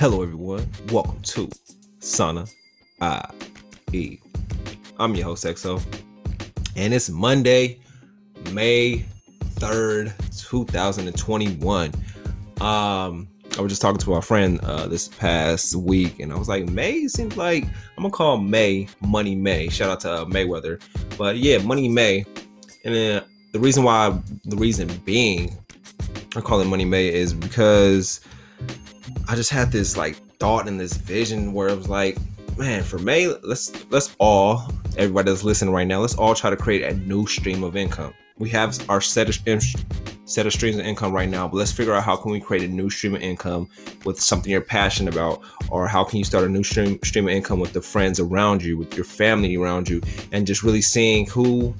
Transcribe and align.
Hello, 0.00 0.22
everyone. 0.22 0.66
Welcome 0.90 1.20
to 1.20 1.50
Sana 1.98 2.46
I 3.02 3.30
E. 3.92 4.16
I'm 4.98 5.14
your 5.14 5.26
host, 5.26 5.44
EXO, 5.44 5.78
and 6.74 6.94
it's 6.94 7.10
Monday, 7.10 7.80
May 8.50 9.04
3rd, 9.56 10.14
2021. 10.48 11.92
Um, 12.62 13.28
I 13.58 13.60
was 13.60 13.70
just 13.70 13.82
talking 13.82 13.98
to 13.98 14.14
our 14.14 14.22
friend 14.22 14.58
uh, 14.62 14.86
this 14.86 15.08
past 15.08 15.76
week, 15.76 16.18
and 16.18 16.32
I 16.32 16.38
was 16.38 16.48
like, 16.48 16.66
May 16.70 17.06
seems 17.06 17.36
like 17.36 17.64
I'm 17.64 18.02
gonna 18.02 18.10
call 18.10 18.38
May 18.38 18.88
Money 19.02 19.34
May. 19.34 19.68
Shout 19.68 19.90
out 19.90 20.00
to 20.00 20.12
uh, 20.12 20.24
Mayweather, 20.24 20.80
but 21.18 21.36
yeah, 21.36 21.58
Money 21.58 21.90
May. 21.90 22.24
And 22.86 22.94
then 22.94 23.22
the 23.52 23.60
reason 23.60 23.84
why, 23.84 24.18
the 24.46 24.56
reason 24.56 24.88
being, 25.04 25.58
I 26.34 26.40
call 26.40 26.58
it 26.62 26.64
Money 26.68 26.86
May 26.86 27.12
is 27.12 27.34
because 27.34 28.22
I 29.28 29.36
just 29.36 29.50
had 29.50 29.72
this 29.72 29.96
like 29.96 30.16
thought 30.38 30.66
and 30.68 30.78
this 30.78 30.94
vision 30.94 31.52
where 31.52 31.68
it 31.68 31.76
was 31.76 31.88
like, 31.88 32.18
man, 32.56 32.82
for 32.82 32.98
May, 32.98 33.28
let's 33.42 33.72
let's 33.90 34.14
all 34.18 34.72
everybody 34.96 35.30
that's 35.30 35.44
listening 35.44 35.72
right 35.72 35.86
now, 35.86 36.00
let's 36.00 36.14
all 36.14 36.34
try 36.34 36.50
to 36.50 36.56
create 36.56 36.82
a 36.82 36.94
new 36.94 37.26
stream 37.26 37.62
of 37.62 37.76
income. 37.76 38.12
We 38.38 38.48
have 38.50 38.78
our 38.90 39.00
set 39.00 39.28
of 39.28 39.62
set 40.24 40.46
of 40.46 40.52
streams 40.52 40.76
of 40.76 40.84
income 40.84 41.12
right 41.12 41.28
now, 41.28 41.48
but 41.48 41.56
let's 41.56 41.72
figure 41.72 41.92
out 41.94 42.02
how 42.04 42.16
can 42.16 42.30
we 42.30 42.40
create 42.40 42.62
a 42.62 42.72
new 42.72 42.88
stream 42.88 43.14
of 43.14 43.22
income 43.22 43.68
with 44.04 44.20
something 44.20 44.50
you're 44.50 44.60
passionate 44.60 45.12
about, 45.12 45.42
or 45.70 45.88
how 45.88 46.04
can 46.04 46.18
you 46.18 46.24
start 46.24 46.44
a 46.44 46.48
new 46.48 46.62
stream 46.62 46.98
stream 47.02 47.28
of 47.28 47.34
income 47.34 47.60
with 47.60 47.72
the 47.72 47.82
friends 47.82 48.20
around 48.20 48.62
you, 48.62 48.76
with 48.76 48.94
your 48.94 49.04
family 49.04 49.56
around 49.56 49.88
you, 49.88 50.00
and 50.32 50.46
just 50.46 50.62
really 50.62 50.82
seeing 50.82 51.26
who 51.26 51.74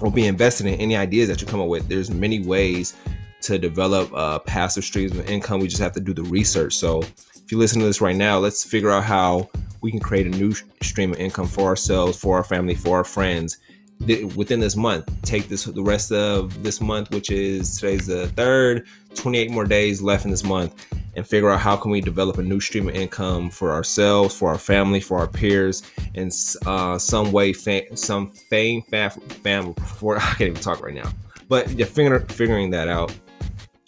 will 0.00 0.10
be 0.10 0.26
invested 0.26 0.66
in 0.66 0.74
any 0.74 0.96
ideas 0.96 1.28
that 1.28 1.40
you 1.40 1.46
come 1.46 1.60
up 1.60 1.68
with. 1.68 1.88
There's 1.88 2.10
many 2.10 2.40
ways 2.40 2.94
to 3.42 3.58
develop 3.58 4.12
uh, 4.14 4.38
passive 4.40 4.84
streams 4.84 5.12
of 5.12 5.28
income. 5.28 5.60
We 5.60 5.68
just 5.68 5.82
have 5.82 5.92
to 5.92 6.00
do 6.00 6.12
the 6.14 6.22
research. 6.22 6.74
So 6.74 7.00
if 7.00 7.50
you 7.50 7.58
listen 7.58 7.80
to 7.80 7.86
this 7.86 8.00
right 8.00 8.16
now, 8.16 8.38
let's 8.38 8.64
figure 8.64 8.90
out 8.90 9.04
how 9.04 9.50
we 9.82 9.90
can 9.90 10.00
create 10.00 10.26
a 10.26 10.30
new 10.30 10.52
stream 10.82 11.12
of 11.12 11.18
income 11.18 11.48
for 11.48 11.64
ourselves, 11.64 12.18
for 12.18 12.36
our 12.36 12.44
family, 12.44 12.74
for 12.74 12.96
our 12.98 13.04
friends 13.04 13.58
within 14.34 14.60
this 14.60 14.76
month. 14.76 15.10
Take 15.22 15.48
this 15.48 15.64
the 15.64 15.82
rest 15.82 16.12
of 16.12 16.62
this 16.62 16.80
month, 16.80 17.10
which 17.10 17.30
is 17.30 17.76
today's 17.76 18.06
the 18.06 18.28
third, 18.28 18.86
28 19.14 19.50
more 19.50 19.64
days 19.64 20.02
left 20.02 20.24
in 20.24 20.30
this 20.30 20.44
month, 20.44 20.86
and 21.14 21.26
figure 21.26 21.50
out 21.50 21.60
how 21.60 21.76
can 21.76 21.90
we 21.90 22.00
develop 22.00 22.38
a 22.38 22.42
new 22.42 22.60
stream 22.60 22.88
of 22.88 22.94
income 22.94 23.50
for 23.50 23.72
ourselves, 23.72 24.34
for 24.34 24.48
our 24.48 24.58
family, 24.58 25.00
for 25.00 25.18
our 25.18 25.28
peers, 25.28 25.82
in 26.14 26.30
uh, 26.66 26.98
some 26.98 27.32
way, 27.32 27.52
some 27.52 28.30
fame, 28.50 28.82
fam, 28.82 29.10
family. 29.10 29.74
For 29.96 30.16
I 30.18 30.20
can't 30.20 30.40
even 30.42 30.62
talk 30.62 30.82
right 30.82 30.94
now, 30.94 31.10
but 31.48 31.68
figuring 31.68 32.26
figuring 32.26 32.70
that 32.70 32.88
out 32.88 33.14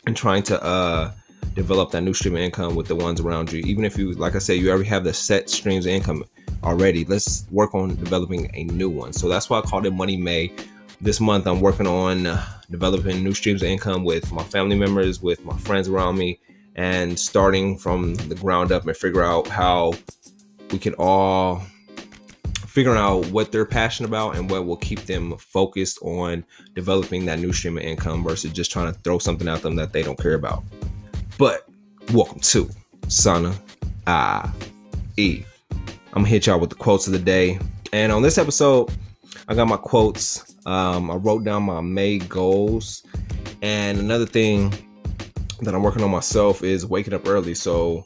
and 0.06 0.16
trying 0.16 0.42
to 0.44 0.62
uh 0.62 1.12
develop 1.54 1.90
that 1.92 2.02
new 2.02 2.12
stream 2.12 2.34
of 2.34 2.40
income 2.40 2.74
with 2.74 2.88
the 2.88 2.96
ones 2.96 3.20
around 3.20 3.52
you. 3.52 3.60
Even 3.60 3.84
if 3.84 3.96
you, 3.96 4.12
like 4.12 4.34
I 4.34 4.38
said, 4.38 4.54
you 4.58 4.70
already 4.70 4.88
have 4.88 5.04
the 5.04 5.14
set 5.14 5.48
streams 5.48 5.86
of 5.86 5.92
income 5.92 6.24
already, 6.64 7.04
let's 7.04 7.46
work 7.50 7.74
on 7.74 7.94
developing 7.96 8.50
a 8.54 8.64
new 8.64 8.88
one. 8.88 9.12
So 9.12 9.28
that's 9.28 9.48
why 9.48 9.58
I 9.58 9.62
called 9.62 9.86
it 9.86 9.92
Money 9.92 10.16
May. 10.16 10.52
This 11.00 11.20
month, 11.20 11.46
I'm 11.46 11.60
working 11.60 11.86
on 11.86 12.26
uh, 12.26 12.44
developing 12.70 13.22
new 13.22 13.34
streams 13.34 13.62
of 13.62 13.68
income 13.68 14.04
with 14.04 14.32
my 14.32 14.42
family 14.42 14.76
members, 14.76 15.20
with 15.22 15.44
my 15.44 15.56
friends 15.58 15.88
around 15.88 16.16
me, 16.16 16.40
and 16.76 17.18
starting 17.18 17.76
from 17.78 18.14
the 18.14 18.34
ground 18.34 18.72
up 18.72 18.86
and 18.86 18.96
figure 18.96 19.22
out 19.22 19.46
how 19.46 19.92
we 20.70 20.78
can 20.78 20.94
all 20.94 21.62
figuring 22.74 22.98
out 22.98 23.24
what 23.26 23.52
they're 23.52 23.64
passionate 23.64 24.08
about 24.08 24.34
and 24.34 24.50
what 24.50 24.66
will 24.66 24.76
keep 24.76 24.98
them 25.02 25.36
focused 25.38 25.96
on 26.02 26.44
developing 26.74 27.24
that 27.24 27.38
new 27.38 27.52
stream 27.52 27.78
of 27.78 27.84
income 27.84 28.24
versus 28.24 28.52
just 28.52 28.72
trying 28.72 28.92
to 28.92 28.98
throw 29.02 29.16
something 29.16 29.46
at 29.46 29.62
them 29.62 29.76
that 29.76 29.92
they 29.92 30.02
don't 30.02 30.18
care 30.18 30.34
about. 30.34 30.64
But 31.38 31.68
welcome 32.12 32.40
to 32.40 32.68
Sana 33.06 33.54
I 34.08 34.50
E. 35.16 35.44
I'm 35.70 36.22
gonna 36.22 36.26
hit 36.26 36.48
y'all 36.48 36.58
with 36.58 36.70
the 36.70 36.74
quotes 36.74 37.06
of 37.06 37.12
the 37.12 37.18
day. 37.20 37.60
And 37.92 38.10
on 38.10 38.22
this 38.22 38.38
episode, 38.38 38.90
I 39.46 39.54
got 39.54 39.68
my 39.68 39.76
quotes. 39.76 40.56
Um, 40.66 41.12
I 41.12 41.14
wrote 41.14 41.44
down 41.44 41.62
my 41.62 41.80
May 41.80 42.18
goals. 42.18 43.04
And 43.62 44.00
another 44.00 44.26
thing 44.26 44.74
that 45.60 45.76
I'm 45.76 45.82
working 45.84 46.02
on 46.02 46.10
myself 46.10 46.64
is 46.64 46.84
waking 46.84 47.14
up 47.14 47.28
early. 47.28 47.54
So 47.54 48.04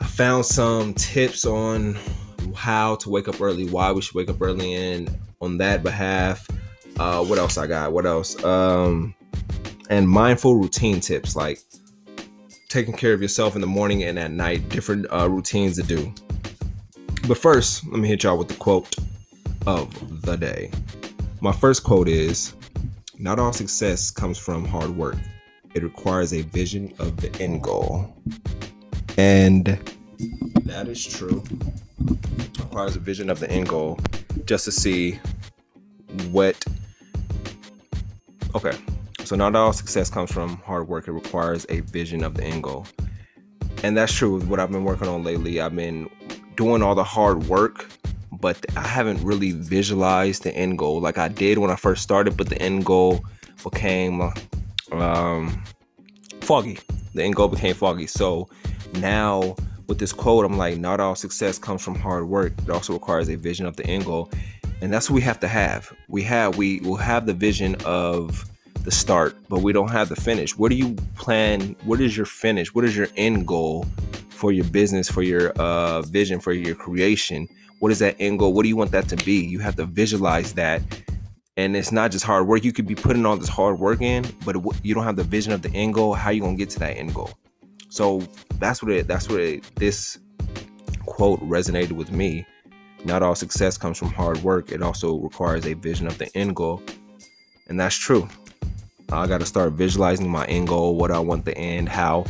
I 0.00 0.06
found 0.06 0.46
some 0.46 0.94
tips 0.94 1.44
on 1.44 1.98
how 2.56 2.96
to 2.96 3.10
wake 3.10 3.28
up 3.28 3.40
early, 3.40 3.68
why 3.68 3.92
we 3.92 4.00
should 4.00 4.14
wake 4.14 4.30
up 4.30 4.40
early, 4.40 4.74
and 4.74 5.16
on 5.40 5.58
that 5.58 5.82
behalf, 5.82 6.48
uh, 6.98 7.24
what 7.24 7.38
else 7.38 7.58
I 7.58 7.66
got? 7.66 7.92
What 7.92 8.06
else? 8.06 8.42
Um, 8.42 9.14
and 9.90 10.08
mindful 10.08 10.56
routine 10.56 11.00
tips 11.00 11.36
like 11.36 11.60
taking 12.68 12.94
care 12.94 13.12
of 13.12 13.22
yourself 13.22 13.54
in 13.54 13.60
the 13.60 13.66
morning 13.66 14.02
and 14.02 14.18
at 14.18 14.30
night, 14.30 14.68
different 14.68 15.06
uh, 15.12 15.28
routines 15.28 15.76
to 15.76 15.82
do. 15.82 16.12
But 17.28 17.38
first, 17.38 17.86
let 17.86 17.98
me 18.00 18.08
hit 18.08 18.22
y'all 18.22 18.38
with 18.38 18.48
the 18.48 18.54
quote 18.54 18.96
of 19.66 20.22
the 20.22 20.36
day. 20.36 20.70
My 21.40 21.52
first 21.52 21.84
quote 21.84 22.08
is 22.08 22.54
Not 23.18 23.38
all 23.38 23.52
success 23.52 24.10
comes 24.10 24.38
from 24.38 24.64
hard 24.64 24.90
work, 24.90 25.16
it 25.74 25.82
requires 25.82 26.32
a 26.32 26.42
vision 26.42 26.92
of 26.98 27.16
the 27.18 27.34
end 27.40 27.62
goal. 27.62 28.14
And 29.18 29.78
that 30.64 30.88
is 30.88 31.04
true 31.04 31.42
requires 31.98 32.96
a 32.96 33.00
vision 33.00 33.30
of 33.30 33.40
the 33.40 33.50
end 33.50 33.68
goal 33.68 33.98
just 34.44 34.64
to 34.64 34.72
see 34.72 35.18
what 36.30 36.62
okay 38.54 38.76
so 39.24 39.34
not 39.34 39.56
all 39.56 39.72
success 39.72 40.08
comes 40.08 40.30
from 40.30 40.56
hard 40.58 40.86
work. 40.86 41.08
It 41.08 41.12
requires 41.12 41.66
a 41.68 41.80
vision 41.80 42.22
of 42.22 42.34
the 42.34 42.44
end 42.44 42.62
goal. 42.62 42.86
And 43.82 43.96
that's 43.96 44.12
true 44.12 44.34
with 44.34 44.46
what 44.46 44.60
i've 44.60 44.70
been 44.70 44.84
working 44.84 45.08
on 45.08 45.24
lately. 45.24 45.60
I've 45.60 45.74
been 45.74 46.08
doing 46.56 46.82
all 46.82 46.94
the 46.94 47.04
hard 47.04 47.44
work 47.44 47.86
but 48.40 48.64
i 48.76 48.86
haven't 48.86 49.22
really 49.22 49.52
visualized 49.52 50.42
the 50.42 50.54
end 50.54 50.78
goal 50.78 51.00
like 51.00 51.16
i 51.16 51.28
did 51.28 51.58
when 51.58 51.70
i 51.70 51.76
first 51.76 52.02
started 52.02 52.36
but 52.36 52.48
the 52.48 52.60
end 52.60 52.84
goal 52.84 53.24
became 53.62 54.30
um, 54.92 55.62
foggy. 56.40 56.78
The 57.14 57.24
end 57.24 57.36
goal 57.36 57.48
became 57.48 57.74
foggy. 57.74 58.06
So 58.06 58.48
now 58.94 59.56
with 59.88 59.98
this 59.98 60.12
quote, 60.12 60.44
I'm 60.44 60.56
like, 60.56 60.78
not 60.78 61.00
all 61.00 61.14
success 61.14 61.58
comes 61.58 61.82
from 61.82 61.94
hard 61.94 62.28
work. 62.28 62.52
It 62.58 62.70
also 62.70 62.92
requires 62.92 63.28
a 63.28 63.36
vision 63.36 63.66
of 63.66 63.76
the 63.76 63.86
end 63.86 64.04
goal. 64.04 64.30
And 64.80 64.92
that's 64.92 65.08
what 65.08 65.14
we 65.14 65.22
have 65.22 65.40
to 65.40 65.48
have. 65.48 65.92
We 66.08 66.22
have, 66.24 66.56
we 66.56 66.80
will 66.80 66.96
have 66.96 67.26
the 67.26 67.32
vision 67.32 67.76
of 67.84 68.44
the 68.82 68.90
start, 68.90 69.36
but 69.48 69.60
we 69.60 69.72
don't 69.72 69.90
have 69.90 70.08
the 70.08 70.16
finish. 70.16 70.56
What 70.56 70.70
do 70.70 70.76
you 70.76 70.94
plan? 71.14 71.74
What 71.84 72.00
is 72.00 72.16
your 72.16 72.26
finish? 72.26 72.74
What 72.74 72.84
is 72.84 72.96
your 72.96 73.08
end 73.16 73.46
goal 73.46 73.86
for 74.28 74.52
your 74.52 74.64
business, 74.66 75.10
for 75.10 75.22
your 75.22 75.50
uh, 75.52 76.02
vision, 76.02 76.40
for 76.40 76.52
your 76.52 76.74
creation? 76.74 77.48
What 77.80 77.90
is 77.90 77.98
that 78.00 78.16
end 78.20 78.38
goal? 78.38 78.52
What 78.52 78.62
do 78.62 78.68
you 78.68 78.76
want 78.76 78.90
that 78.92 79.08
to 79.08 79.16
be? 79.16 79.44
You 79.44 79.60
have 79.60 79.76
to 79.76 79.86
visualize 79.86 80.52
that. 80.54 80.82
And 81.56 81.74
it's 81.74 81.90
not 81.90 82.10
just 82.10 82.24
hard 82.24 82.46
work. 82.46 82.64
You 82.64 82.72
could 82.72 82.86
be 82.86 82.94
putting 82.94 83.24
all 83.24 83.36
this 83.36 83.48
hard 83.48 83.78
work 83.78 84.02
in, 84.02 84.26
but 84.44 84.56
you 84.82 84.94
don't 84.94 85.04
have 85.04 85.16
the 85.16 85.24
vision 85.24 85.52
of 85.52 85.62
the 85.62 85.70
end 85.70 85.94
goal. 85.94 86.12
How 86.12 86.28
are 86.28 86.32
you 86.32 86.42
gonna 86.42 86.56
get 86.56 86.70
to 86.70 86.78
that 86.80 86.98
end 86.98 87.14
goal? 87.14 87.30
So 87.96 88.20
that's 88.58 88.82
what 88.82 88.92
it 88.92 89.08
that's 89.08 89.26
what 89.26 89.40
it, 89.40 89.64
this 89.76 90.18
quote 91.06 91.40
resonated 91.40 91.92
with 91.92 92.12
me. 92.12 92.46
Not 93.06 93.22
all 93.22 93.34
success 93.34 93.78
comes 93.78 93.96
from 93.96 94.08
hard 94.08 94.36
work. 94.42 94.70
It 94.70 94.82
also 94.82 95.16
requires 95.16 95.64
a 95.64 95.72
vision 95.72 96.06
of 96.06 96.18
the 96.18 96.28
end 96.36 96.56
goal. 96.56 96.82
And 97.68 97.80
that's 97.80 97.96
true. 97.96 98.28
I 99.10 99.26
got 99.26 99.40
to 99.40 99.46
start 99.46 99.72
visualizing 99.72 100.28
my 100.28 100.44
end 100.44 100.68
goal, 100.68 100.96
what 100.96 101.10
I 101.10 101.18
want 101.18 101.46
the 101.46 101.56
end, 101.56 101.88
how 101.88 102.26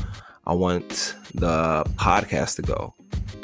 I 0.47 0.55
want 0.55 1.16
the 1.34 1.82
podcast 1.97 2.55
to 2.56 2.62
go, 2.62 2.94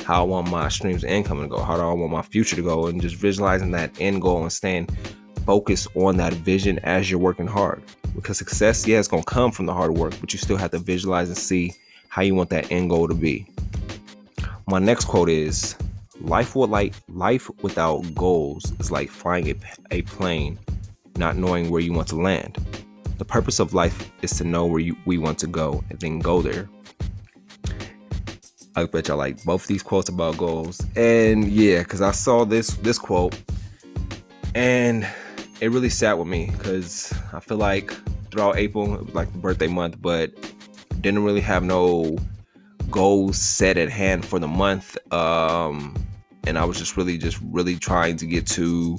how 0.05 0.23
I 0.23 0.25
want 0.25 0.49
my 0.49 0.69
streams 0.69 1.03
income 1.03 1.43
to 1.43 1.49
go, 1.49 1.61
how 1.61 1.75
do 1.75 1.83
I 1.83 1.93
want 1.93 2.13
my 2.13 2.23
future 2.23 2.55
to 2.55 2.63
go, 2.63 2.87
and 2.87 3.03
just 3.03 3.17
visualizing 3.17 3.73
that 3.73 4.01
end 4.01 4.23
goal 4.23 4.43
and 4.43 4.53
staying 4.53 4.87
focused 5.45 5.89
on 5.97 6.19
that 6.19 6.35
vision 6.35 6.79
as 6.85 7.11
you're 7.11 7.19
working 7.19 7.49
hard. 7.49 7.83
Because 8.15 8.39
success, 8.39 8.87
yeah, 8.87 9.01
it's 9.01 9.09
gonna 9.09 9.25
come 9.25 9.51
from 9.51 9.67
the 9.67 9.75
hard 9.75 9.91
work, 9.91 10.15
but 10.21 10.33
you 10.33 10.39
still 10.39 10.57
have 10.57 10.71
to 10.71 10.79
visualize 10.79 11.27
and 11.27 11.37
see 11.37 11.75
how 12.13 12.21
you 12.21 12.35
want 12.35 12.51
that 12.51 12.71
end 12.71 12.91
goal 12.91 13.09
to 13.09 13.15
be. 13.15 13.47
My 14.67 14.79
next 14.79 15.07
quote 15.07 15.31
is 15.31 15.75
life 16.21 16.55
will 16.55 16.67
like 16.67 16.93
life 17.09 17.51
without 17.63 18.03
goals 18.15 18.71
is 18.79 18.91
like 18.91 19.09
flying 19.09 19.49
a, 19.49 19.55
a 19.91 20.03
plane, 20.03 20.59
not 21.17 21.39
knowing 21.39 21.71
where 21.71 21.81
you 21.81 21.95
want 21.95 22.09
to 22.09 22.17
land. 22.17 22.59
The 23.17 23.25
purpose 23.25 23.61
of 23.61 23.73
life 23.73 24.13
is 24.21 24.33
to 24.33 24.45
know 24.45 24.67
where 24.67 24.81
you, 24.81 24.95
we 25.07 25.17
want 25.17 25.39
to 25.39 25.47
go 25.47 25.83
and 25.89 25.99
then 26.01 26.19
go 26.19 26.43
there. 26.43 26.69
I 28.77 28.85
bet 28.85 29.09
y'all 29.09 29.17
like 29.17 29.43
both 29.45 29.67
these 29.67 29.83
quotes 29.83 30.11
about 30.11 30.37
goals. 30.37 30.83
And 30.95 31.49
yeah, 31.49 31.79
because 31.79 32.03
I 32.03 32.11
saw 32.11 32.45
this 32.45 32.75
this 32.83 32.99
quote 32.99 33.41
and 34.55 35.09
it 35.63 35.71
really 35.71 35.89
sat 35.89 36.19
with 36.19 36.29
me 36.29 36.51
because 36.59 37.11
I 37.33 37.41
feel 37.41 37.57
like 37.57 37.91
throughout 38.31 38.59
April, 38.59 38.97
it 38.97 39.07
was 39.07 39.15
like 39.15 39.33
the 39.33 39.39
birthday 39.39 39.69
month, 39.69 39.97
but 40.03 40.35
didn't 41.03 41.25
really 41.25 41.41
have 41.41 41.63
no 41.63 42.17
goals 42.91 43.39
set 43.39 43.77
at 43.77 43.91
hand 43.91 44.25
for 44.25 44.39
the 44.39 44.49
month. 44.49 44.97
Um, 45.13 45.97
and 46.47 46.59
I 46.59 46.65
was 46.65 46.79
just 46.79 46.97
really, 46.97 47.19
just 47.19 47.39
really 47.43 47.77
trying 47.77 48.17
to 48.17 48.27
get 48.27 48.47
to 48.49 48.99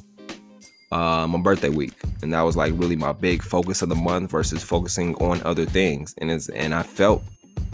uh, 0.92 1.28
my 1.28 1.40
birthday 1.40 1.70
week, 1.70 1.94
and 2.22 2.32
that 2.34 2.42
was 2.42 2.56
like 2.56 2.72
really 2.76 2.96
my 2.96 3.14
big 3.14 3.42
focus 3.42 3.82
of 3.82 3.90
the 3.90 3.96
month 3.96 4.30
versus 4.30 4.64
focusing 4.64 5.16
on 5.16 5.42
other 5.44 5.66
things. 5.66 6.14
And 6.20 6.30
it's 6.30 6.50
and 6.50 6.74
I 6.74 6.84
felt 6.84 7.24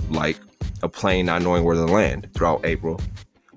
like 0.10 0.40
a 0.82 0.90
plane 0.90 1.26
not 1.26 1.42
knowing 1.42 1.64
where 1.64 1.76
to 1.76 1.86
land 1.86 2.30
throughout 2.34 2.66
April. 2.66 3.00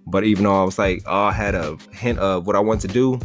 But 0.06 0.24
even 0.24 0.44
though 0.44 0.60
I 0.60 0.64
was 0.64 0.78
like, 0.78 1.02
oh, 1.06 1.24
I 1.24 1.32
had 1.32 1.54
a 1.54 1.76
hint 1.92 2.19
of 2.19 2.46
what 2.46 2.56
I 2.56 2.60
wanted 2.60 2.88
to 2.88 2.94
do, 2.94 3.20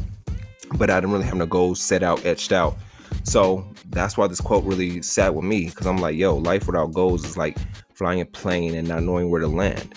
but 0.75 0.91
I 0.91 0.99
didn't 0.99 1.11
really 1.11 1.25
have 1.25 1.35
no 1.35 1.47
goals 1.47 1.81
set 1.81 2.03
out, 2.03 2.23
etched 2.23 2.51
out. 2.51 2.77
So 3.23 3.67
that's 3.89 4.17
why 4.17 4.27
this 4.27 4.41
quote 4.41 4.63
really 4.63 5.01
sat 5.01 5.33
with 5.33 5.45
me 5.45 5.65
because 5.65 5.87
I'm 5.87 5.97
like, 5.97 6.15
yo, 6.15 6.35
life 6.35 6.67
without 6.67 6.93
goals 6.93 7.25
is 7.25 7.37
like 7.37 7.57
flying 7.93 8.21
a 8.21 8.25
plane 8.25 8.75
and 8.75 8.87
not 8.87 9.03
knowing 9.03 9.29
where 9.29 9.41
to 9.41 9.47
land. 9.47 9.95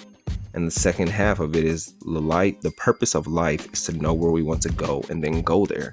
And 0.55 0.67
the 0.67 0.71
second 0.71 1.09
half 1.09 1.39
of 1.39 1.55
it 1.55 1.65
is 1.65 1.95
the 2.01 2.21
light. 2.21 2.61
The 2.63 2.73
purpose 2.73 3.15
of 3.15 3.27
life 3.27 3.73
is 3.73 3.85
to 3.85 3.93
know 3.93 4.13
where 4.13 4.31
we 4.31 4.43
want 4.43 4.63
to 4.63 4.71
go 4.71 5.05
and 5.09 5.23
then 5.23 5.43
go 5.43 5.67
there. 5.67 5.93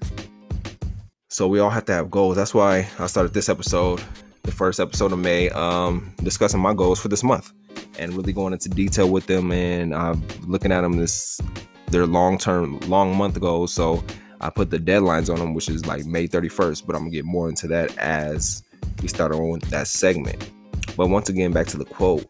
So 1.29 1.47
we 1.47 1.59
all 1.59 1.69
have 1.69 1.85
to 1.85 1.93
have 1.93 2.09
goals. 2.09 2.35
That's 2.35 2.53
why 2.53 2.87
I 2.97 3.07
started 3.07 3.33
this 3.33 3.49
episode, 3.49 4.01
the 4.43 4.51
first 4.51 4.79
episode 4.79 5.11
of 5.11 5.19
May, 5.19 5.49
um, 5.49 6.13
discussing 6.23 6.59
my 6.59 6.73
goals 6.73 6.99
for 6.99 7.09
this 7.09 7.23
month 7.23 7.51
and 7.99 8.13
really 8.13 8.33
going 8.33 8.53
into 8.53 8.69
detail 8.69 9.09
with 9.09 9.27
them. 9.27 9.51
And 9.51 9.93
I'm 9.93 10.25
looking 10.47 10.71
at 10.71 10.81
them 10.81 10.97
this 10.97 11.39
their 11.87 12.05
long 12.05 12.37
term, 12.37 12.79
long 12.81 13.15
month 13.15 13.39
goals. 13.39 13.73
So 13.73 14.03
I 14.39 14.49
put 14.49 14.69
the 14.69 14.79
deadlines 14.79 15.31
on 15.31 15.39
them, 15.39 15.53
which 15.53 15.69
is 15.69 15.85
like 15.85 16.05
May 16.05 16.27
31st. 16.27 16.85
But 16.85 16.95
I'm 16.95 17.03
gonna 17.03 17.11
get 17.11 17.25
more 17.25 17.49
into 17.49 17.67
that 17.67 17.97
as 17.97 18.63
we 19.01 19.07
start 19.07 19.31
on 19.33 19.59
that 19.69 19.87
segment. 19.87 20.51
But 20.95 21.09
once 21.09 21.29
again, 21.29 21.51
back 21.51 21.67
to 21.67 21.77
the 21.77 21.85
quote. 21.85 22.25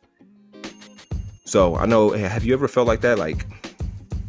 So 1.45 1.75
I 1.75 1.85
know, 1.85 2.11
have 2.11 2.43
you 2.43 2.53
ever 2.53 2.67
felt 2.67 2.87
like 2.87 3.01
that? 3.01 3.17
Like 3.17 3.45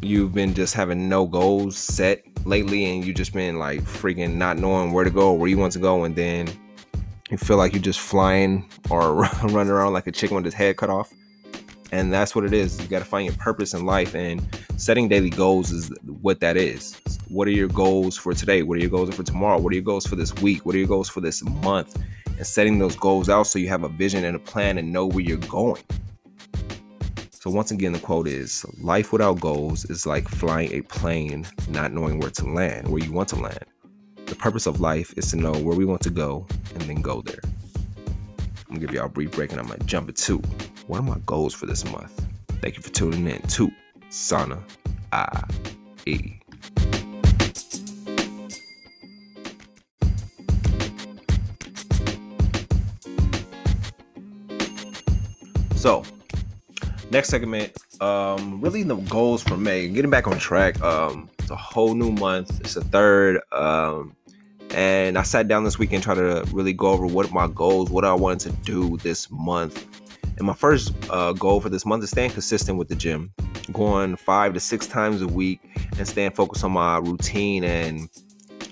you've 0.01 0.33
been 0.33 0.53
just 0.53 0.73
having 0.73 1.09
no 1.09 1.25
goals 1.25 1.77
set 1.77 2.23
lately 2.45 2.85
and 2.85 3.05
you 3.05 3.13
just 3.13 3.33
been 3.33 3.59
like 3.59 3.81
freaking 3.81 4.35
not 4.35 4.57
knowing 4.57 4.93
where 4.93 5.03
to 5.03 5.09
go, 5.09 5.33
where 5.33 5.49
you 5.49 5.57
want 5.57 5.73
to 5.73 5.79
go, 5.79 6.03
and 6.03 6.15
then 6.15 6.49
you 7.29 7.37
feel 7.37 7.57
like 7.57 7.73
you're 7.73 7.81
just 7.81 7.99
flying 7.99 8.69
or 8.89 9.13
running 9.43 9.71
around 9.71 9.93
like 9.93 10.07
a 10.07 10.11
chicken 10.11 10.35
with 10.35 10.45
his 10.45 10.53
head 10.53 10.77
cut 10.77 10.89
off. 10.89 11.11
And 11.91 12.13
that's 12.13 12.35
what 12.35 12.45
it 12.45 12.53
is. 12.53 12.79
You 12.79 12.87
got 12.87 12.99
to 12.99 13.05
find 13.05 13.25
your 13.25 13.35
purpose 13.35 13.73
in 13.73 13.85
life, 13.85 14.13
and 14.13 14.41
setting 14.77 15.07
daily 15.07 15.29
goals 15.29 15.71
is 15.71 15.91
what 16.21 16.39
that 16.41 16.55
is. 16.55 16.99
What 17.29 17.47
are 17.47 17.51
your 17.51 17.67
goals 17.67 18.17
for 18.17 18.33
today? 18.33 18.63
What 18.63 18.77
are 18.77 18.81
your 18.81 18.89
goals 18.89 19.13
for 19.15 19.23
tomorrow? 19.23 19.59
What 19.59 19.71
are 19.71 19.75
your 19.75 19.83
goals 19.83 20.05
for 20.05 20.15
this 20.15 20.33
week? 20.35 20.65
What 20.65 20.75
are 20.75 20.77
your 20.77 20.87
goals 20.87 21.09
for 21.09 21.21
this 21.21 21.43
month? 21.43 22.01
And 22.37 22.45
setting 22.45 22.79
those 22.79 22.95
goals 22.95 23.29
out 23.29 23.43
so 23.43 23.59
you 23.59 23.69
have 23.69 23.83
a 23.83 23.89
vision 23.89 24.23
and 24.23 24.35
a 24.35 24.39
plan 24.39 24.77
and 24.77 24.93
know 24.93 25.05
where 25.07 25.21
you're 25.21 25.37
going. 25.37 25.81
So, 27.31 27.49
once 27.49 27.71
again, 27.71 27.93
the 27.93 27.99
quote 27.99 28.27
is 28.27 28.65
Life 28.81 29.11
without 29.13 29.39
goals 29.39 29.85
is 29.85 30.05
like 30.05 30.27
flying 30.27 30.73
a 30.73 30.81
plane, 30.81 31.47
not 31.69 31.93
knowing 31.93 32.19
where 32.19 32.31
to 32.31 32.45
land, 32.45 32.89
where 32.89 33.01
you 33.01 33.11
want 33.11 33.29
to 33.29 33.37
land. 33.37 33.65
The 34.25 34.35
purpose 34.35 34.67
of 34.67 34.79
life 34.79 35.13
is 35.17 35.31
to 35.31 35.37
know 35.37 35.53
where 35.53 35.75
we 35.75 35.85
want 35.85 36.01
to 36.01 36.09
go 36.09 36.45
and 36.73 36.81
then 36.81 37.01
go 37.01 37.21
there. 37.21 37.39
I'm 38.67 38.75
gonna 38.75 38.79
give 38.79 38.91
y'all 38.91 39.05
a 39.05 39.09
brief 39.09 39.31
break 39.31 39.51
and 39.51 39.59
I'm 39.59 39.67
gonna 39.67 39.83
jump 39.85 40.09
into 40.09 40.41
what 40.89 40.99
are 40.99 41.03
my 41.03 41.19
goals 41.27 41.53
for 41.53 41.67
this 41.67 41.85
month. 41.91 42.25
Thank 42.61 42.75
you 42.75 42.81
for 42.81 42.89
tuning 42.89 43.27
in 43.27 43.39
to 43.43 43.71
Sana 44.09 44.57
I 45.13 45.43
E. 46.07 46.39
So, 55.75 56.03
next 57.11 57.29
segment, 57.29 57.77
um, 58.01 58.59
really 58.59 58.81
the 58.81 58.95
goals 58.95 59.43
for 59.43 59.57
May. 59.57 59.87
Getting 59.89 60.09
back 60.09 60.27
on 60.27 60.39
track. 60.39 60.81
Um, 60.81 61.29
it's 61.37 61.51
a 61.51 61.55
whole 61.55 61.93
new 61.93 62.11
month. 62.11 62.59
It's 62.61 62.73
the 62.73 62.81
third. 62.81 63.39
Um, 63.51 64.15
and 64.71 65.19
I 65.19 65.23
sat 65.23 65.47
down 65.47 65.63
this 65.63 65.77
weekend 65.77 66.01
trying 66.01 66.17
to 66.17 66.43
really 66.51 66.73
go 66.73 66.87
over 66.87 67.05
what 67.05 67.31
my 67.31 67.47
goals, 67.47 67.91
what 67.91 68.05
I 68.05 68.13
wanted 68.13 68.51
to 68.51 68.57
do 68.63 68.97
this 68.97 69.29
month. 69.29 69.85
And 70.39 70.47
my 70.47 70.53
first 70.53 70.93
uh, 71.09 71.33
goal 71.33 71.59
for 71.59 71.69
this 71.69 71.85
month 71.85 72.03
is 72.03 72.09
staying 72.09 72.31
consistent 72.31 72.77
with 72.77 72.87
the 72.87 72.95
gym, 72.95 73.31
going 73.73 74.15
five 74.15 74.53
to 74.53 74.59
six 74.59 74.87
times 74.87 75.21
a 75.21 75.27
week, 75.27 75.59
and 75.97 76.07
staying 76.07 76.31
focused 76.31 76.63
on 76.63 76.71
my 76.71 76.97
routine 76.97 77.65
and 77.65 78.09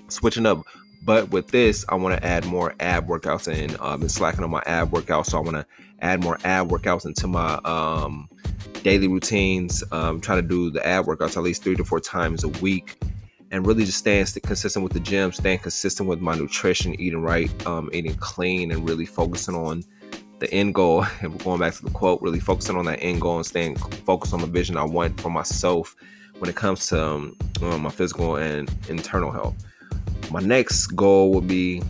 switching 0.08 0.46
up. 0.46 0.62
But 1.04 1.30
with 1.30 1.48
this, 1.48 1.84
I 1.90 1.94
want 1.94 2.16
to 2.16 2.26
add 2.26 2.46
more 2.46 2.74
ab 2.80 3.06
workouts, 3.06 3.52
and 3.52 3.72
I've 3.74 3.80
uh, 3.80 3.96
been 3.98 4.08
slacking 4.08 4.42
on 4.42 4.50
my 4.50 4.62
ab 4.66 4.90
workouts, 4.90 5.26
so 5.26 5.38
I 5.38 5.40
want 5.42 5.56
to 5.56 5.66
add 6.00 6.22
more 6.22 6.38
ab 6.44 6.68
workouts 6.68 7.04
into 7.04 7.26
my 7.26 7.54
um, 7.64 8.28
daily 8.82 9.06
routines. 9.06 9.84
Um, 9.92 10.20
trying 10.20 10.42
to 10.42 10.48
do 10.48 10.70
the 10.70 10.84
ab 10.86 11.04
workouts 11.04 11.36
at 11.36 11.42
least 11.42 11.62
three 11.62 11.76
to 11.76 11.84
four 11.84 12.00
times 12.00 12.44
a 12.44 12.48
week 12.48 12.98
and 13.50 13.66
really 13.66 13.84
just 13.84 13.98
staying 13.98 14.26
consistent 14.42 14.82
with 14.82 14.92
the 14.92 15.00
gym, 15.00 15.32
staying 15.32 15.58
consistent 15.58 16.08
with 16.08 16.20
my 16.20 16.34
nutrition, 16.34 17.00
eating 17.00 17.22
right, 17.22 17.50
um, 17.66 17.88
eating 17.92 18.14
clean, 18.16 18.70
and 18.70 18.86
really 18.86 19.06
focusing 19.06 19.54
on 19.54 19.82
the 20.38 20.52
end 20.52 20.74
goal. 20.74 21.04
And 21.20 21.42
going 21.42 21.60
back 21.60 21.74
to 21.74 21.84
the 21.84 21.90
quote, 21.90 22.20
really 22.22 22.40
focusing 22.40 22.76
on 22.76 22.84
that 22.86 22.98
end 23.02 23.20
goal 23.20 23.36
and 23.36 23.46
staying 23.46 23.76
focused 23.76 24.34
on 24.34 24.40
the 24.40 24.46
vision 24.46 24.76
I 24.76 24.84
want 24.84 25.20
for 25.20 25.30
myself 25.30 25.96
when 26.38 26.48
it 26.48 26.56
comes 26.56 26.86
to 26.88 27.04
um, 27.04 27.36
uh, 27.62 27.78
my 27.78 27.90
physical 27.90 28.36
and 28.36 28.70
internal 28.88 29.30
health. 29.30 29.54
My 30.30 30.40
next 30.40 30.88
goal 30.88 31.32
would 31.32 31.48
be 31.48 31.82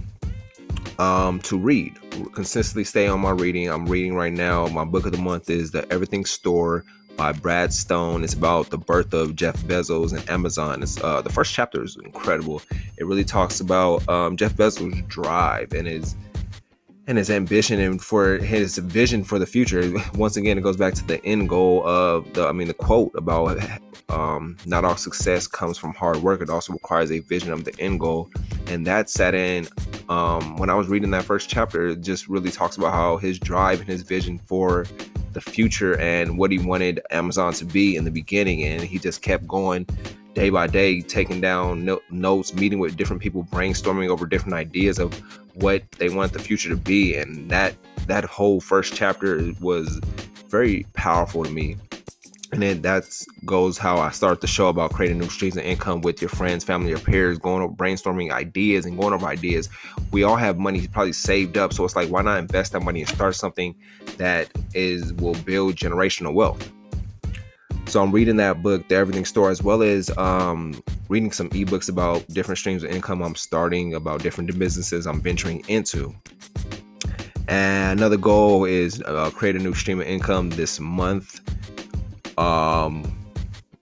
um, 0.99 1.41
to 1.41 1.59
read, 1.59 1.99
consistently 2.33 2.85
stay 2.85 3.07
on 3.07 3.21
my 3.21 3.31
reading. 3.31 3.69
I'm 3.69 3.87
reading 3.87 4.15
right 4.15 4.33
now. 4.33 4.67
My 4.69 4.85
book 4.85 5.07
of 5.07 5.13
the 5.13 5.19
month 5.19 5.51
is 5.51 5.71
the 5.71 5.91
Everything 5.93 6.25
Store 6.25 6.85
by 7.17 7.33
Brad 7.33 7.73
Stone. 7.73 8.25
It's 8.25 8.35
about 8.35 8.71
the 8.71 8.79
birth 8.79 9.13
of 9.13 9.35
Jeff 9.37 9.57
Bezos 9.65 10.17
and 10.17 10.29
Amazon. 10.31 10.83
It's, 10.83 11.03
uh, 11.03 11.21
the 11.21 11.31
first 11.31 11.53
chapter 11.53 11.83
is 11.83 11.97
incredible. 11.97 12.63
It 12.97 13.07
really 13.07 13.25
talks 13.25 13.61
about 13.61 14.09
um, 14.09 14.37
Jeff 14.37 14.55
Bezos' 14.55 15.07
drive 15.09 15.73
and 15.73 15.87
his 15.87 16.15
and 17.09 17.17
his 17.17 17.31
ambition 17.31 17.81
and 17.81 18.03
for 18.03 18.37
his 18.37 18.77
vision 18.77 19.25
for 19.25 19.39
the 19.39 19.47
future. 19.47 19.91
Once 20.15 20.37
again, 20.37 20.59
it 20.59 20.61
goes 20.61 20.77
back 20.77 20.93
to 20.93 21.05
the 21.07 21.25
end 21.25 21.49
goal 21.49 21.85
of 21.87 22.31
the, 22.35 22.47
I 22.47 22.53
mean, 22.53 22.69
the 22.69 22.75
quote 22.75 23.13
about 23.17 23.59
um, 24.11 24.59
not 24.67 24.85
all 24.85 24.97
success 24.97 25.47
comes 25.47 25.79
from 25.79 25.95
hard 25.95 26.19
work. 26.19 26.43
It 26.43 26.51
also 26.51 26.75
requires 26.75 27.11
a 27.11 27.21
vision 27.21 27.51
of 27.51 27.65
the 27.65 27.75
end 27.81 27.99
goal. 27.99 28.31
And 28.67 28.87
that 28.87 29.09
sat 29.09 29.35
in 29.35 29.67
um, 30.11 30.59
when 30.59 30.69
I 30.69 30.75
was 30.75 30.89
reading 30.89 31.11
that 31.13 31.25
first 31.25 31.49
chapter, 31.49 31.89
it 31.89 32.03
just 32.03 32.29
really 32.29 32.51
talks 32.51 32.77
about 32.77 32.93
how 32.93 33.17
his 33.17 33.39
drive 33.39 33.81
and 33.81 33.89
his 33.89 34.03
vision 34.03 34.39
for 34.47 34.85
the 35.33 35.41
future 35.41 35.99
and 35.99 36.37
what 36.37 36.53
he 36.53 36.59
wanted 36.59 37.01
Amazon 37.11 37.55
to 37.55 37.65
be 37.65 37.97
in 37.97 38.05
the 38.05 38.11
beginning. 38.11 38.65
And 38.65 38.83
he 38.83 38.99
just 38.99 39.23
kept 39.23 39.47
going 39.49 39.87
day 40.35 40.51
by 40.51 40.67
day, 40.67 41.01
taking 41.01 41.41
down 41.41 41.87
no- 41.87 42.01
notes, 42.11 42.53
meeting 42.53 42.79
with 42.79 42.97
different 42.97 43.23
people, 43.23 43.45
brainstorming 43.45 44.09
over 44.09 44.27
different 44.27 44.55
ideas 44.55 44.99
of 44.99 45.23
what 45.61 45.91
they 45.93 46.09
want 46.09 46.33
the 46.33 46.39
future 46.39 46.69
to 46.69 46.77
be. 46.77 47.17
And 47.17 47.51
that 47.51 47.75
that 48.07 48.25
whole 48.25 48.61
first 48.61 48.95
chapter 48.95 49.53
was 49.61 50.01
very 50.49 50.87
powerful 50.95 51.45
to 51.45 51.51
me 51.51 51.77
and 52.51 52.63
then 52.63 52.81
that 52.83 53.05
goes 53.45 53.77
how 53.77 53.99
I 53.99 54.11
start 54.11 54.41
the 54.41 54.47
show 54.47 54.69
about 54.69 54.93
creating 54.93 55.19
new 55.19 55.29
streams 55.29 55.57
of 55.57 55.65
income 55.65 56.01
with 56.01 56.23
your 56.23 56.31
friends, 56.31 56.65
family, 56.65 56.93
or 56.93 56.99
peers, 56.99 57.39
going 57.39 57.63
over 57.63 57.75
brainstorming 57.75 58.33
ideas 58.33 58.87
and 58.87 58.99
going 58.99 59.13
over 59.13 59.27
ideas. 59.27 59.69
We 60.13 60.23
all 60.23 60.37
have 60.37 60.59
money 60.59 60.87
probably 60.89 61.13
saved 61.13 61.59
up, 61.59 61.75
so 61.75 61.85
it's 61.85 61.95
like 61.95 62.09
why 62.09 62.23
not 62.23 62.39
invest 62.39 62.73
that 62.73 62.81
money 62.81 63.01
and 63.01 63.09
start 63.09 63.35
something 63.35 63.75
that 64.17 64.51
is 64.75 65.13
will 65.15 65.35
build 65.35 65.77
generational 65.77 66.33
wealth. 66.33 66.73
So 67.89 68.03
I'm 68.03 68.13
reading 68.13 68.37
that 68.37 68.63
book, 68.63 68.87
The 68.89 68.97
Everything 68.97 69.25
Store, 69.25 69.51
as 69.51 69.63
well 69.63 69.83
as 69.83 70.17
um, 70.17 70.83
reading 71.09 71.33
some 71.33 71.51
ebooks 71.51 71.89
about 71.89 72.27
different 72.29 72.59
streams 72.59 72.85
of 72.85 72.91
income 72.91 73.23
I'm 73.23 73.35
starting, 73.35 73.95
about 73.95 74.23
different 74.23 74.57
businesses 74.59 75.07
I'm 75.07 75.21
venturing 75.21 75.65
into. 75.69 76.15
And 77.49 77.99
another 77.99 78.19
goal 78.19 78.65
is 78.67 79.03
uh, 79.07 79.31
create 79.31 79.57
a 79.57 79.59
new 79.59 79.75
stream 79.75 80.01
of 80.01 80.07
income 80.07 80.51
this 80.51 80.79
month 80.79 81.41
um, 82.39 83.03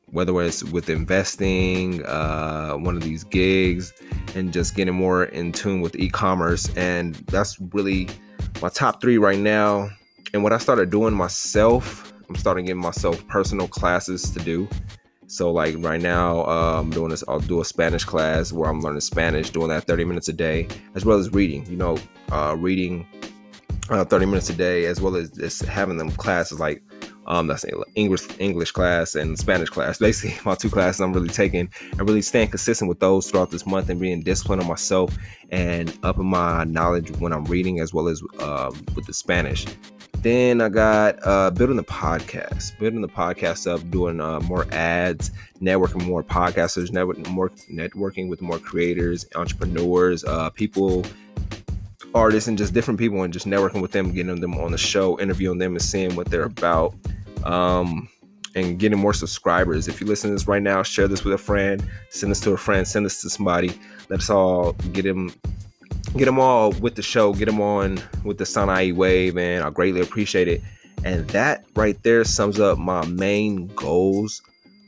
whether 0.06 0.40
it's 0.40 0.64
with 0.64 0.88
investing, 0.88 2.04
uh, 2.06 2.72
one 2.72 2.96
of 2.96 3.02
these 3.02 3.22
gigs, 3.22 3.92
and 4.34 4.52
just 4.52 4.74
getting 4.74 4.94
more 4.94 5.24
in 5.26 5.52
tune 5.52 5.82
with 5.82 5.94
e-commerce. 5.96 6.74
And 6.76 7.14
that's 7.26 7.60
really 7.72 8.08
my 8.62 8.70
top 8.70 9.00
three 9.00 9.18
right 9.18 9.38
now. 9.38 9.90
And 10.32 10.42
what 10.42 10.52
I 10.52 10.58
started 10.58 10.90
doing 10.90 11.14
myself, 11.14 12.12
I'm 12.28 12.36
starting 12.36 12.66
getting 12.66 12.80
myself 12.80 13.26
personal 13.28 13.68
classes 13.68 14.30
to 14.30 14.40
do. 14.40 14.68
So 15.28 15.50
like 15.50 15.74
right 15.78 16.00
now, 16.00 16.42
uh, 16.42 16.78
I'm 16.80 16.90
doing 16.90 17.10
this. 17.10 17.24
I'll 17.26 17.40
do 17.40 17.60
a 17.60 17.64
Spanish 17.64 18.04
class 18.04 18.52
where 18.52 18.70
I'm 18.70 18.80
learning 18.80 19.00
Spanish, 19.00 19.50
doing 19.50 19.68
that 19.68 19.84
30 19.84 20.04
minutes 20.04 20.28
a 20.28 20.32
day, 20.32 20.68
as 20.94 21.04
well 21.04 21.18
as 21.18 21.32
reading. 21.32 21.66
You 21.66 21.76
know, 21.76 21.98
uh, 22.30 22.56
reading 22.58 23.06
uh, 23.90 24.04
30 24.04 24.26
minutes 24.26 24.50
a 24.50 24.54
day, 24.54 24.86
as 24.86 25.00
well 25.00 25.16
as 25.16 25.30
just 25.30 25.62
having 25.62 25.96
them 25.96 26.10
classes 26.12 26.60
like 26.60 26.82
um, 27.26 27.48
that's 27.48 27.64
English 27.96 28.22
English 28.38 28.70
class 28.70 29.14
and 29.14 29.38
Spanish 29.38 29.68
class. 29.68 29.98
Basically, 30.06 30.38
my 30.44 30.54
two 30.54 30.70
classes 30.70 31.00
I'm 31.00 31.12
really 31.12 31.28
taking 31.28 31.68
and 31.92 32.08
really 32.08 32.22
staying 32.22 32.48
consistent 32.48 32.88
with 32.88 33.00
those 33.00 33.30
throughout 33.30 33.50
this 33.50 33.66
month 33.66 33.88
and 33.88 34.00
being 34.00 34.22
disciplined 34.22 34.62
on 34.62 34.68
myself 34.68 35.16
and 35.50 35.96
upping 36.02 36.26
my 36.26 36.64
knowledge 36.64 37.10
when 37.18 37.32
I'm 37.32 37.44
reading 37.44 37.80
as 37.80 37.92
well 37.92 38.08
as 38.08 38.22
um, 38.40 38.84
with 38.94 39.06
the 39.06 39.14
Spanish. 39.14 39.66
Then 40.26 40.60
I 40.60 40.68
got 40.70 41.24
uh, 41.24 41.52
building 41.52 41.76
the 41.76 41.84
podcast, 41.84 42.76
building 42.80 43.00
the 43.00 43.06
podcast 43.06 43.72
up, 43.72 43.88
doing 43.92 44.20
uh, 44.20 44.40
more 44.40 44.66
ads, 44.72 45.30
networking 45.62 46.04
more 46.04 46.24
podcasters, 46.24 46.90
network, 46.90 47.24
more 47.28 47.50
networking 47.72 48.28
with 48.28 48.42
more 48.42 48.58
creators, 48.58 49.24
entrepreneurs, 49.36 50.24
uh, 50.24 50.50
people 50.50 51.04
artists 52.12 52.48
and 52.48 52.58
just 52.58 52.74
different 52.74 52.98
people 52.98 53.22
and 53.22 53.32
just 53.32 53.46
networking 53.46 53.80
with 53.80 53.92
them, 53.92 54.10
getting 54.10 54.40
them 54.40 54.54
on 54.54 54.72
the 54.72 54.78
show, 54.78 55.16
interviewing 55.20 55.58
them, 55.58 55.74
and 55.74 55.82
seeing 55.82 56.16
what 56.16 56.28
they're 56.28 56.42
about. 56.42 56.92
Um, 57.44 58.08
and 58.56 58.80
getting 58.80 58.98
more 58.98 59.14
subscribers. 59.14 59.86
If 59.86 60.00
you 60.00 60.08
listen 60.08 60.30
to 60.30 60.34
this 60.34 60.48
right 60.48 60.62
now, 60.62 60.82
share 60.82 61.06
this 61.06 61.22
with 61.22 61.34
a 61.34 61.38
friend, 61.38 61.88
send 62.08 62.32
this 62.32 62.40
to 62.40 62.50
a 62.50 62.56
friend, 62.56 62.88
send 62.88 63.06
this 63.06 63.22
to 63.22 63.30
somebody. 63.30 63.78
Let's 64.08 64.28
all 64.28 64.72
get 64.92 65.04
them 65.04 65.32
get 66.16 66.24
them 66.24 66.38
all 66.38 66.72
with 66.72 66.94
the 66.94 67.02
show, 67.02 67.32
get 67.32 67.46
them 67.46 67.60
on 67.60 68.00
with 68.24 68.38
the 68.38 68.44
Sana'i 68.44 68.94
wave, 68.94 69.36
and 69.36 69.62
I 69.62 69.70
greatly 69.70 70.00
appreciate 70.00 70.48
it. 70.48 70.62
And 71.04 71.28
that 71.28 71.64
right 71.76 72.00
there 72.02 72.24
sums 72.24 72.58
up 72.58 72.78
my 72.78 73.04
main 73.06 73.68
goals 73.74 74.42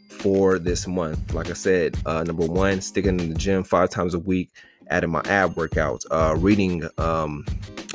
for 0.08 0.58
this 0.58 0.86
month. 0.86 1.34
Like 1.34 1.50
I 1.50 1.52
said, 1.52 1.96
uh, 2.06 2.24
number 2.24 2.46
one, 2.46 2.80
sticking 2.80 3.20
in 3.20 3.28
the 3.28 3.34
gym 3.34 3.62
five 3.62 3.90
times 3.90 4.14
a 4.14 4.18
week, 4.18 4.50
adding 4.90 5.10
my 5.10 5.20
ab 5.26 5.54
workouts, 5.54 6.06
uh, 6.10 6.34
reading 6.36 6.88
um, 6.98 7.44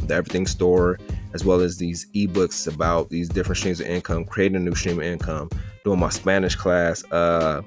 the 0.04 0.14
Everything 0.14 0.46
Store, 0.46 1.00
as 1.34 1.44
well 1.44 1.60
as 1.60 1.78
these 1.78 2.06
ebooks 2.14 2.72
about 2.74 3.10
these 3.10 3.30
different 3.30 3.58
streams 3.58 3.80
of 3.80 3.88
income, 3.88 4.26
creating 4.26 4.56
a 4.56 4.60
new 4.60 4.76
stream 4.76 5.00
of 5.00 5.06
income, 5.06 5.50
doing 5.84 6.00
my 6.00 6.10
Spanish 6.10 6.56
class, 6.56 7.04
uh, 7.12 7.62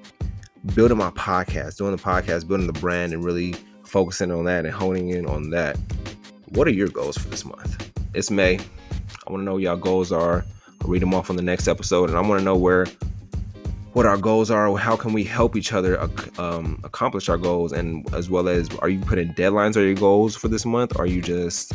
building 0.75 0.97
my 0.97 1.11
podcast, 1.11 1.77
doing 1.77 1.95
the 1.95 2.03
podcast, 2.03 2.47
building 2.47 2.67
the 2.67 2.73
brand, 2.81 3.13
and 3.13 3.25
really 3.25 3.55
focusing 3.87 4.31
on 4.31 4.45
that 4.45 4.65
and 4.65 4.75
honing 4.75 5.11
in 5.11 5.27
on 5.27 5.51
that. 5.51 5.79
What 6.51 6.67
are 6.67 6.73
your 6.73 6.89
goals 6.89 7.17
for 7.17 7.29
this 7.29 7.45
month? 7.45 7.91
It's 8.15 8.31
May. 8.31 8.59
I 8.59 9.31
want 9.31 9.41
to 9.41 9.45
know 9.45 9.55
what 9.55 9.63
y'all 9.63 9.77
goals 9.77 10.13
are. 10.13 10.45
I'll 10.83 10.89
read 10.89 11.03
them 11.03 11.15
off 11.15 11.31
on 11.31 11.37
the 11.37 11.43
next 11.43 11.69
episode, 11.69 12.09
and 12.09 12.19
I 12.19 12.21
want 12.21 12.41
to 12.41 12.45
know 12.45 12.57
where 12.57 12.87
what 13.93 14.07
our 14.07 14.17
goals 14.17 14.51
are. 14.51 14.77
How 14.77 14.95
can 14.95 15.13
we 15.13 15.25
help 15.25 15.57
each 15.57 15.73
other 15.73 15.99
um, 16.39 16.81
accomplish 16.85 17.29
our 17.29 17.39
goals, 17.39 17.73
and 17.73 18.13
as 18.15 18.29
well 18.29 18.49
as 18.49 18.69
are 18.77 18.89
you 18.89 19.01
putting 19.01 19.33
deadlines 19.35 19.77
on 19.77 19.85
your 19.85 19.95
goals 19.95 20.37
for 20.37 20.49
this 20.49 20.67
month? 20.67 20.99
Are 20.99 21.07
you 21.07 21.23
just 21.23 21.73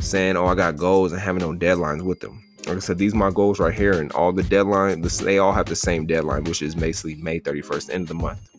saying, 0.00 0.36
"Oh, 0.36 0.46
I 0.46 0.54
got 0.54 0.76
goals," 0.76 1.12
and 1.12 1.20
having 1.20 1.42
no 1.42 1.52
deadlines 1.52 2.02
with 2.02 2.20
them? 2.20 2.42
Like 2.66 2.76
I 2.76 2.80
said, 2.80 2.98
these 2.98 3.14
are 3.14 3.18
my 3.18 3.30
goals 3.30 3.58
right 3.58 3.74
here, 3.74 3.92
and 3.92 4.12
all 4.12 4.32
the 4.32 4.42
deadline, 4.42 5.00
they 5.00 5.38
all 5.38 5.52
have 5.52 5.66
the 5.66 5.76
same 5.76 6.06
deadline, 6.06 6.44
which 6.44 6.62
is 6.62 6.74
basically 6.74 7.14
May 7.16 7.40
31st, 7.40 7.90
end 7.90 8.02
of 8.02 8.08
the 8.08 8.14
month. 8.14 8.49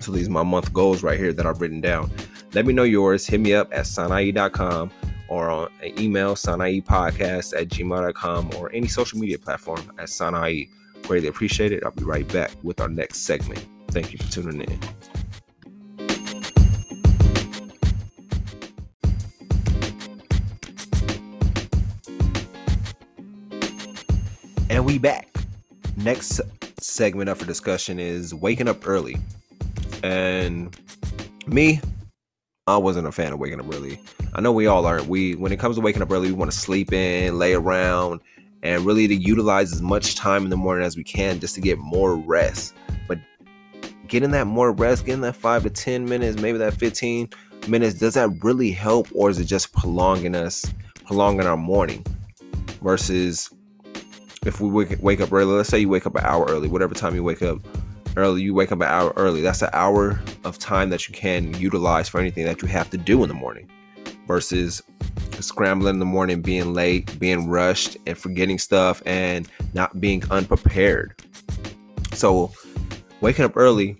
So 0.00 0.12
these 0.12 0.28
my 0.28 0.42
month 0.42 0.72
goals 0.72 1.02
right 1.02 1.18
here 1.18 1.32
that 1.32 1.46
I've 1.46 1.60
written 1.60 1.80
down. 1.80 2.10
Let 2.54 2.66
me 2.66 2.72
know 2.72 2.84
yours. 2.84 3.26
Hit 3.26 3.40
me 3.40 3.54
up 3.54 3.68
at 3.72 3.84
sana'i.com 3.84 4.90
or 5.28 5.50
on 5.50 5.68
an 5.82 5.98
email, 6.00 6.34
sana'ipodcast 6.34 7.60
at 7.60 7.68
gmail.com 7.68 8.50
or 8.56 8.72
any 8.72 8.88
social 8.88 9.18
media 9.18 9.38
platform 9.38 9.80
at 9.98 10.08
sana'i. 10.08 10.68
Greatly 11.02 11.28
appreciate 11.28 11.72
it. 11.72 11.84
I'll 11.84 11.90
be 11.92 12.04
right 12.04 12.26
back 12.32 12.52
with 12.62 12.80
our 12.80 12.88
next 12.88 13.18
segment. 13.18 13.64
Thank 13.90 14.12
you 14.12 14.18
for 14.18 14.30
tuning 14.30 14.60
in. 14.62 14.78
And 24.70 24.84
we 24.84 24.98
back. 24.98 25.34
Next 25.96 26.40
segment 26.78 27.28
up 27.28 27.38
for 27.38 27.46
discussion 27.46 27.98
is 27.98 28.34
waking 28.34 28.68
up 28.68 28.86
early. 28.86 29.16
And 30.02 30.76
me, 31.46 31.80
I 32.66 32.76
wasn't 32.76 33.06
a 33.06 33.12
fan 33.12 33.32
of 33.32 33.38
waking 33.38 33.60
up 33.60 33.74
early. 33.74 33.98
I 34.34 34.40
know 34.40 34.52
we 34.52 34.66
all 34.66 34.86
aren't. 34.86 35.06
We 35.06 35.34
when 35.34 35.52
it 35.52 35.58
comes 35.58 35.76
to 35.76 35.82
waking 35.82 36.02
up 36.02 36.10
early, 36.10 36.28
we 36.28 36.34
want 36.34 36.52
to 36.52 36.56
sleep 36.56 36.92
in, 36.92 37.38
lay 37.38 37.54
around, 37.54 38.20
and 38.62 38.84
really 38.84 39.08
to 39.08 39.14
utilize 39.14 39.72
as 39.72 39.82
much 39.82 40.16
time 40.16 40.44
in 40.44 40.50
the 40.50 40.56
morning 40.56 40.84
as 40.84 40.96
we 40.96 41.04
can 41.04 41.40
just 41.40 41.54
to 41.54 41.60
get 41.60 41.78
more 41.78 42.16
rest. 42.16 42.74
But 43.06 43.18
getting 44.06 44.30
that 44.32 44.46
more 44.46 44.72
rest, 44.72 45.06
getting 45.06 45.22
that 45.22 45.36
five 45.36 45.62
to 45.62 45.70
ten 45.70 46.04
minutes, 46.04 46.40
maybe 46.40 46.58
that 46.58 46.74
15 46.74 47.30
minutes, 47.68 47.94
does 47.98 48.14
that 48.14 48.30
really 48.42 48.70
help 48.70 49.08
or 49.14 49.30
is 49.30 49.38
it 49.38 49.44
just 49.44 49.72
prolonging 49.72 50.34
us, 50.34 50.64
prolonging 51.06 51.46
our 51.46 51.56
morning? 51.56 52.04
Versus 52.82 53.50
if 54.46 54.60
we 54.60 54.68
wake, 54.68 54.96
wake 55.00 55.20
up 55.20 55.32
early, 55.32 55.52
let's 55.52 55.68
say 55.68 55.78
you 55.78 55.88
wake 55.88 56.06
up 56.06 56.14
an 56.14 56.24
hour 56.24 56.46
early, 56.48 56.68
whatever 56.68 56.94
time 56.94 57.14
you 57.14 57.24
wake 57.24 57.42
up 57.42 57.58
early, 58.18 58.42
you 58.42 58.52
wake 58.52 58.72
up 58.72 58.80
an 58.80 58.88
hour 58.88 59.12
early. 59.16 59.40
That's 59.40 59.62
an 59.62 59.70
hour 59.72 60.20
of 60.44 60.58
time 60.58 60.90
that 60.90 61.08
you 61.08 61.14
can 61.14 61.54
utilize 61.54 62.08
for 62.08 62.20
anything 62.20 62.44
that 62.44 62.60
you 62.60 62.68
have 62.68 62.90
to 62.90 62.98
do 62.98 63.22
in 63.22 63.28
the 63.28 63.34
morning 63.34 63.70
versus 64.26 64.82
scrambling 65.40 65.94
in 65.94 65.98
the 65.98 66.04
morning, 66.04 66.42
being 66.42 66.74
late, 66.74 67.18
being 67.18 67.48
rushed, 67.48 67.96
and 68.06 68.18
forgetting 68.18 68.58
stuff 68.58 69.02
and 69.06 69.48
not 69.72 70.00
being 70.00 70.22
unprepared. 70.30 71.14
So, 72.12 72.52
waking 73.20 73.44
up 73.44 73.56
early, 73.56 73.96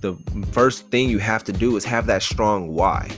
the 0.00 0.14
first 0.52 0.90
thing 0.90 1.08
you 1.08 1.18
have 1.18 1.42
to 1.44 1.52
do 1.52 1.76
is 1.76 1.84
have 1.84 2.06
that 2.06 2.22
strong 2.22 2.74
why. 2.74 3.10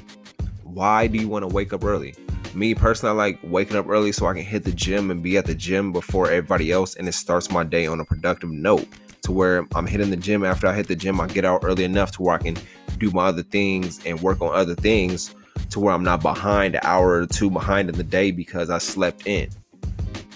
Why 0.62 1.06
do 1.06 1.18
you 1.18 1.28
want 1.28 1.42
to 1.42 1.52
wake 1.52 1.73
up 1.73 1.85
early? 1.85 2.14
Me 2.54 2.75
personally, 2.75 3.12
I 3.12 3.16
like 3.16 3.38
waking 3.42 3.76
up 3.76 3.88
early 3.88 4.12
so 4.12 4.26
I 4.26 4.35
can 4.35 4.44
hit 4.44 4.62
the 4.62 4.73
gym 4.73 5.11
and 5.11 5.23
be 5.23 5.37
at 5.37 5.47
the 5.47 5.54
gym 5.54 5.92
before 5.92 6.30
everybody 6.30 6.71
else, 6.71 6.94
and 6.94 7.09
it 7.09 7.14
starts 7.14 7.50
my 7.50 7.64
day 7.64 7.87
on 7.87 7.99
a 7.99 8.04
productive 8.04 8.50
note 8.50 8.87
to 9.24 9.32
where 9.32 9.66
I'm 9.74 9.86
hitting 9.86 10.10
the 10.10 10.16
gym. 10.16 10.44
After 10.44 10.66
I 10.66 10.74
hit 10.74 10.86
the 10.86 10.96
gym, 10.96 11.20
I 11.20 11.26
get 11.26 11.44
out 11.44 11.64
early 11.64 11.84
enough 11.84 12.12
to 12.12 12.22
where 12.22 12.34
I 12.34 12.38
can 12.38 12.56
do 12.98 13.10
my 13.10 13.26
other 13.26 13.42
things 13.42 14.04
and 14.06 14.20
work 14.20 14.40
on 14.40 14.54
other 14.54 14.74
things 14.74 15.34
to 15.70 15.80
where 15.80 15.92
I'm 15.92 16.04
not 16.04 16.22
behind 16.22 16.74
an 16.74 16.80
hour 16.84 17.22
or 17.22 17.26
two 17.26 17.50
behind 17.50 17.88
in 17.88 17.96
the 17.96 18.04
day 18.04 18.30
because 18.30 18.70
I 18.70 18.78
slept 18.78 19.26
in. 19.26 19.50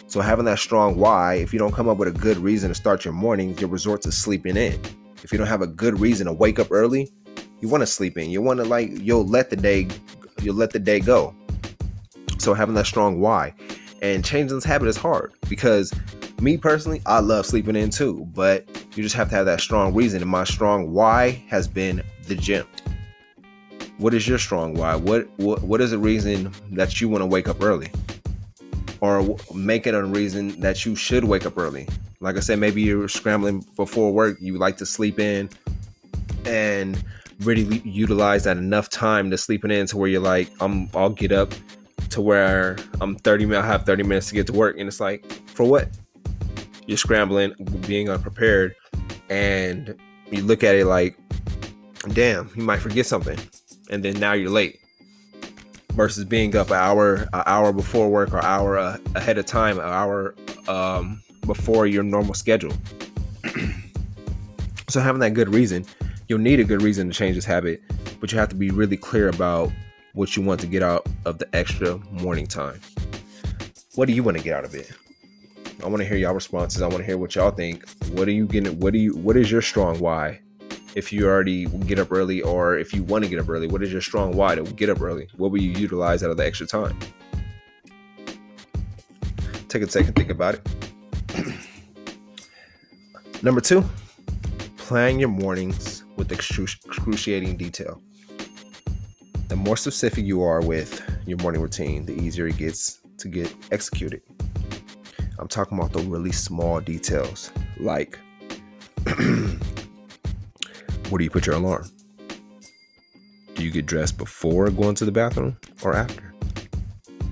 So 0.06 0.20
having 0.20 0.46
that 0.46 0.58
strong 0.58 0.96
why, 0.96 1.34
if 1.34 1.52
you 1.52 1.58
don't 1.58 1.72
come 1.72 1.88
up 1.88 1.98
with 1.98 2.08
a 2.08 2.18
good 2.18 2.38
reason 2.38 2.70
to 2.70 2.74
start 2.74 3.04
your 3.04 3.12
morning, 3.12 3.56
you 3.58 3.66
resort 3.66 4.02
to 4.02 4.12
sleeping 4.12 4.56
in. 4.56 4.80
If 5.22 5.32
you 5.32 5.38
don't 5.38 5.46
have 5.46 5.62
a 5.62 5.66
good 5.66 6.00
reason 6.00 6.26
to 6.26 6.32
wake 6.32 6.58
up 6.58 6.68
early, 6.70 7.10
you 7.60 7.68
want 7.68 7.82
to 7.82 7.86
sleep 7.86 8.16
in. 8.16 8.30
You 8.30 8.40
want 8.40 8.58
to 8.58 8.64
like 8.64 8.90
you'll 8.92 9.26
let 9.26 9.50
the 9.50 9.56
day 9.56 9.88
you'll 10.40 10.54
let 10.54 10.70
the 10.70 10.78
day 10.78 11.00
go. 11.00 11.34
So 12.38 12.54
having 12.54 12.74
that 12.76 12.86
strong 12.86 13.20
why 13.20 13.52
and 14.00 14.24
changing 14.24 14.56
this 14.56 14.64
habit 14.64 14.88
is 14.88 14.96
hard 14.96 15.34
because 15.48 15.92
me 16.40 16.56
personally, 16.56 17.02
I 17.06 17.20
love 17.20 17.46
sleeping 17.46 17.76
in 17.76 17.90
too, 17.90 18.26
but 18.34 18.66
you 18.94 19.02
just 19.02 19.14
have 19.16 19.28
to 19.30 19.36
have 19.36 19.46
that 19.46 19.60
strong 19.60 19.94
reason. 19.94 20.22
And 20.22 20.30
my 20.30 20.44
strong 20.44 20.92
why 20.92 21.42
has 21.48 21.66
been 21.66 22.02
the 22.26 22.34
gym. 22.34 22.66
What 23.98 24.14
is 24.14 24.28
your 24.28 24.38
strong 24.38 24.74
why? 24.74 24.94
What 24.94 25.28
what, 25.38 25.62
what 25.62 25.80
is 25.80 25.90
the 25.90 25.98
reason 25.98 26.52
that 26.72 27.00
you 27.00 27.08
want 27.08 27.22
to 27.22 27.26
wake 27.26 27.48
up 27.48 27.62
early? 27.62 27.90
Or 29.00 29.36
make 29.54 29.86
it 29.86 29.94
a 29.94 30.02
reason 30.02 30.60
that 30.60 30.84
you 30.84 30.96
should 30.96 31.24
wake 31.24 31.46
up 31.46 31.56
early. 31.56 31.88
Like 32.20 32.36
I 32.36 32.40
said, 32.40 32.58
maybe 32.58 32.82
you're 32.82 33.08
scrambling 33.08 33.64
before 33.76 34.12
work, 34.12 34.38
you 34.40 34.58
like 34.58 34.76
to 34.78 34.86
sleep 34.86 35.20
in 35.20 35.48
and 36.44 37.02
really 37.40 37.78
utilize 37.80 38.44
that 38.44 38.56
enough 38.56 38.88
time 38.88 39.30
to 39.30 39.38
sleeping 39.38 39.70
in 39.70 39.86
to 39.86 39.96
where 39.96 40.08
you're 40.08 40.20
like, 40.20 40.50
I'm 40.60 40.88
I'll 40.94 41.10
get 41.10 41.32
up 41.32 41.52
to 42.10 42.20
where 42.20 42.76
I'm 43.00 43.16
30 43.16 43.46
minutes, 43.46 43.64
I 43.64 43.66
have 43.66 43.84
30 43.84 44.02
minutes 44.02 44.28
to 44.28 44.34
get 44.34 44.46
to 44.48 44.52
work. 44.52 44.78
And 44.78 44.88
it's 44.88 45.00
like, 45.00 45.24
for 45.48 45.64
what? 45.64 45.88
You're 46.88 46.96
scrambling, 46.96 47.52
being 47.86 48.08
unprepared, 48.08 48.74
and 49.28 49.94
you 50.30 50.42
look 50.42 50.64
at 50.64 50.74
it 50.74 50.86
like, 50.86 51.18
damn, 52.14 52.50
you 52.56 52.62
might 52.62 52.78
forget 52.78 53.04
something. 53.04 53.38
And 53.90 54.02
then 54.02 54.18
now 54.18 54.32
you're 54.32 54.48
late. 54.48 54.80
Versus 55.92 56.24
being 56.24 56.56
up 56.56 56.68
an 56.68 56.76
hour, 56.76 57.28
an 57.34 57.42
hour 57.44 57.74
before 57.74 58.08
work 58.08 58.32
or 58.32 58.42
hour 58.42 58.78
uh, 58.78 58.96
ahead 59.14 59.36
of 59.36 59.44
time, 59.44 59.78
an 59.78 59.84
hour 59.84 60.34
um, 60.66 61.22
before 61.44 61.86
your 61.86 62.02
normal 62.02 62.32
schedule. 62.32 62.72
so 64.88 64.98
having 64.98 65.20
that 65.20 65.34
good 65.34 65.52
reason, 65.52 65.84
you'll 66.28 66.38
need 66.38 66.58
a 66.58 66.64
good 66.64 66.80
reason 66.80 67.06
to 67.06 67.12
change 67.12 67.34
this 67.34 67.44
habit, 67.44 67.82
but 68.18 68.32
you 68.32 68.38
have 68.38 68.48
to 68.48 68.56
be 68.56 68.70
really 68.70 68.96
clear 68.96 69.28
about 69.28 69.70
what 70.14 70.34
you 70.36 70.42
want 70.42 70.58
to 70.62 70.66
get 70.66 70.82
out 70.82 71.06
of 71.26 71.38
the 71.38 71.54
extra 71.54 71.98
morning 72.12 72.46
time. 72.46 72.80
What 73.94 74.06
do 74.06 74.14
you 74.14 74.22
want 74.22 74.38
to 74.38 74.42
get 74.42 74.56
out 74.56 74.64
of 74.64 74.74
it? 74.74 74.90
I 75.82 75.86
want 75.86 76.02
to 76.02 76.08
hear 76.08 76.16
y'all 76.16 76.34
responses. 76.34 76.82
I 76.82 76.86
want 76.86 76.98
to 76.98 77.04
hear 77.04 77.16
what 77.16 77.36
y'all 77.36 77.52
think. 77.52 77.88
What 78.12 78.26
are 78.26 78.32
you 78.32 78.46
getting? 78.46 78.78
What 78.80 78.92
do 78.92 78.98
you? 78.98 79.16
What 79.16 79.36
is 79.36 79.50
your 79.50 79.62
strong 79.62 80.00
why? 80.00 80.40
If 80.96 81.12
you 81.12 81.26
already 81.26 81.66
get 81.66 82.00
up 82.00 82.10
early, 82.10 82.42
or 82.42 82.78
if 82.78 82.92
you 82.92 83.04
want 83.04 83.22
to 83.24 83.30
get 83.30 83.38
up 83.38 83.48
early, 83.48 83.68
what 83.68 83.82
is 83.82 83.92
your 83.92 84.00
strong 84.00 84.32
why 84.32 84.56
to 84.56 84.62
get 84.62 84.90
up 84.90 85.00
early? 85.00 85.28
What 85.36 85.52
will 85.52 85.60
you 85.60 85.70
utilize 85.70 86.24
out 86.24 86.30
of 86.30 86.36
the 86.36 86.44
extra 86.44 86.66
time? 86.66 86.98
Take 89.68 89.82
a 89.82 89.90
second, 89.90 90.14
think 90.14 90.30
about 90.30 90.56
it. 90.56 90.68
Number 93.42 93.60
two, 93.60 93.84
plan 94.78 95.20
your 95.20 95.28
mornings 95.28 96.04
with 96.16 96.32
excruciating 96.32 97.56
detail. 97.56 98.02
The 99.48 99.56
more 99.56 99.76
specific 99.76 100.24
you 100.24 100.42
are 100.42 100.60
with 100.60 101.02
your 101.26 101.38
morning 101.38 101.60
routine, 101.60 102.04
the 102.04 102.14
easier 102.14 102.48
it 102.48 102.56
gets 102.56 103.00
to 103.18 103.28
get 103.28 103.54
executed. 103.70 104.22
I'm 105.38 105.48
talking 105.48 105.78
about 105.78 105.92
the 105.92 106.00
really 106.00 106.32
small 106.32 106.80
details, 106.80 107.52
like 107.78 108.18
where 111.08 111.18
do 111.18 111.24
you 111.24 111.30
put 111.30 111.46
your 111.46 111.56
alarm? 111.56 111.88
Do 113.54 113.64
you 113.64 113.70
get 113.70 113.86
dressed 113.86 114.18
before 114.18 114.70
going 114.70 114.94
to 114.96 115.04
the 115.04 115.12
bathroom 115.12 115.56
or 115.82 115.94
after? 115.94 116.34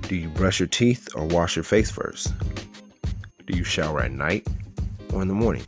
Do 0.03 0.15
you 0.17 0.29
brush 0.29 0.61
your 0.61 0.69
teeth 0.69 1.09
or 1.15 1.25
wash 1.27 1.57
your 1.57 1.65
face 1.65 1.91
first? 1.91 2.33
Do 3.47 3.57
you 3.57 3.65
shower 3.65 4.01
at 4.01 4.13
night 4.13 4.47
or 5.13 5.23
in 5.23 5.29
the 5.29 5.35
morning? 5.35 5.65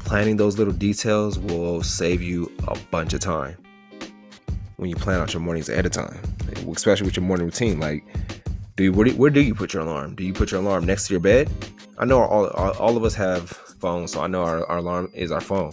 Planning 0.00 0.36
those 0.36 0.58
little 0.58 0.72
details 0.72 1.38
will 1.38 1.82
save 1.82 2.22
you 2.22 2.50
a 2.68 2.78
bunch 2.90 3.12
of 3.12 3.20
time. 3.20 3.56
when 4.76 4.90
you 4.90 4.96
plan 4.96 5.20
out 5.20 5.32
your 5.32 5.40
mornings 5.40 5.68
ahead 5.68 5.86
of 5.86 5.92
time, 5.92 6.20
especially 6.70 7.06
with 7.06 7.16
your 7.16 7.24
morning 7.24 7.46
routine. 7.46 7.80
Like, 7.80 8.04
do 8.76 8.84
you, 8.84 8.92
where, 8.92 9.06
do, 9.06 9.16
where 9.16 9.30
do 9.30 9.40
you 9.40 9.54
put 9.54 9.72
your 9.72 9.82
alarm? 9.82 10.14
Do 10.14 10.22
you 10.22 10.34
put 10.34 10.50
your 10.50 10.60
alarm 10.60 10.84
next 10.84 11.06
to 11.06 11.14
your 11.14 11.20
bed? 11.20 11.50
I 11.98 12.04
know 12.04 12.20
all, 12.20 12.48
all, 12.48 12.72
all 12.72 12.96
of 12.96 13.04
us 13.04 13.14
have 13.14 13.48
phones, 13.48 14.12
so 14.12 14.20
I 14.20 14.26
know 14.26 14.42
our, 14.42 14.66
our 14.66 14.78
alarm 14.78 15.10
is 15.14 15.32
our 15.32 15.40
phone. 15.40 15.72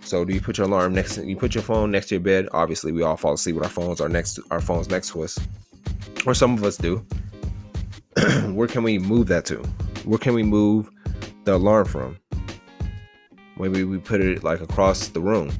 So 0.00 0.24
do 0.24 0.34
you 0.34 0.40
put 0.40 0.58
your 0.58 0.66
alarm 0.66 0.92
next? 0.92 1.14
To, 1.14 1.24
you 1.24 1.36
put 1.36 1.54
your 1.54 1.62
phone 1.62 1.92
next 1.92 2.08
to 2.08 2.16
your 2.16 2.22
bed. 2.22 2.48
Obviously, 2.50 2.90
we 2.90 3.02
all 3.02 3.16
fall 3.16 3.34
asleep 3.34 3.54
with 3.54 3.64
our 3.64 3.70
phones. 3.70 4.00
Our 4.00 4.08
next, 4.08 4.40
our 4.50 4.60
phones 4.60 4.90
next 4.90 5.10
to 5.10 5.22
us, 5.22 5.38
or 6.26 6.34
some 6.34 6.54
of 6.54 6.64
us 6.64 6.76
do. 6.76 7.06
Where 8.52 8.68
can 8.68 8.82
we 8.82 8.98
move 8.98 9.28
that 9.28 9.44
to? 9.46 9.56
Where 10.04 10.18
can 10.18 10.34
we 10.34 10.42
move 10.42 10.90
the 11.44 11.54
alarm 11.54 11.86
from? 11.86 12.18
Maybe 13.56 13.84
we 13.84 13.98
put 13.98 14.20
it 14.20 14.42
like 14.42 14.60
across 14.60 15.08
the 15.08 15.20
room. 15.20 15.52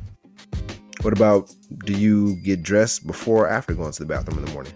What 1.02 1.12
about 1.12 1.54
do 1.84 1.92
you 1.92 2.34
get 2.36 2.62
dressed 2.62 3.06
before 3.06 3.46
or 3.46 3.48
after 3.48 3.72
going 3.72 3.92
to 3.92 4.00
the 4.00 4.06
bathroom 4.06 4.40
in 4.40 4.44
the 4.46 4.52
morning? 4.52 4.72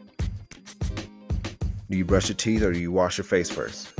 Do 1.90 1.96
you 1.96 2.04
brush 2.04 2.28
your 2.28 2.36
teeth 2.36 2.62
or 2.62 2.72
do 2.72 2.78
you 2.78 2.92
wash 2.92 3.16
your 3.16 3.24
face 3.24 3.50
first? 3.50 3.92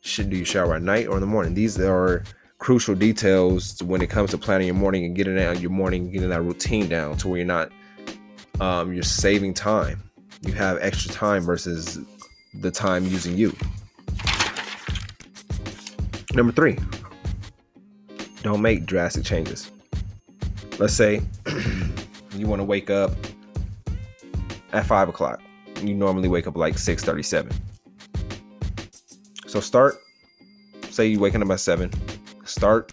Should 0.00 0.30
do 0.30 0.36
you 0.36 0.44
shower 0.44 0.74
at 0.74 0.82
night 0.82 1.06
or 1.06 1.14
in 1.14 1.20
the 1.20 1.26
morning? 1.26 1.54
These 1.54 1.78
are 1.80 2.24
crucial 2.58 2.94
details 2.94 3.80
when 3.82 4.02
it 4.02 4.10
comes 4.10 4.30
to 4.30 4.38
planning 4.38 4.66
your 4.66 4.74
morning 4.74 5.04
and 5.04 5.14
getting 5.14 5.38
out 5.38 5.60
your 5.60 5.70
morning, 5.70 6.10
getting 6.10 6.30
that 6.30 6.42
routine 6.42 6.88
down 6.88 7.16
to 7.18 7.28
where 7.28 7.38
you're 7.38 7.46
not 7.46 7.70
um, 8.60 8.92
you're 8.92 9.02
saving 9.02 9.54
time. 9.54 10.02
You 10.42 10.52
have 10.52 10.78
extra 10.80 11.12
time 11.12 11.42
versus 11.42 11.98
the 12.54 12.70
time 12.70 13.04
using 13.06 13.36
you. 13.36 13.54
Number 16.34 16.52
three, 16.52 16.78
don't 18.42 18.60
make 18.60 18.86
drastic 18.86 19.24
changes. 19.24 19.70
Let's 20.78 20.94
say 20.94 21.22
you 22.36 22.46
want 22.46 22.60
to 22.60 22.64
wake 22.64 22.90
up 22.90 23.12
at 24.72 24.84
five 24.84 25.08
o'clock. 25.08 25.40
You 25.86 25.94
normally 25.94 26.28
wake 26.28 26.46
up 26.46 26.56
like 26.56 26.78
six 26.78 27.04
thirty-seven. 27.04 27.52
So 29.46 29.60
start. 29.60 29.96
Say 30.90 31.08
you're 31.08 31.20
waking 31.20 31.42
up 31.42 31.50
at 31.50 31.60
seven. 31.60 31.90
Start. 32.44 32.92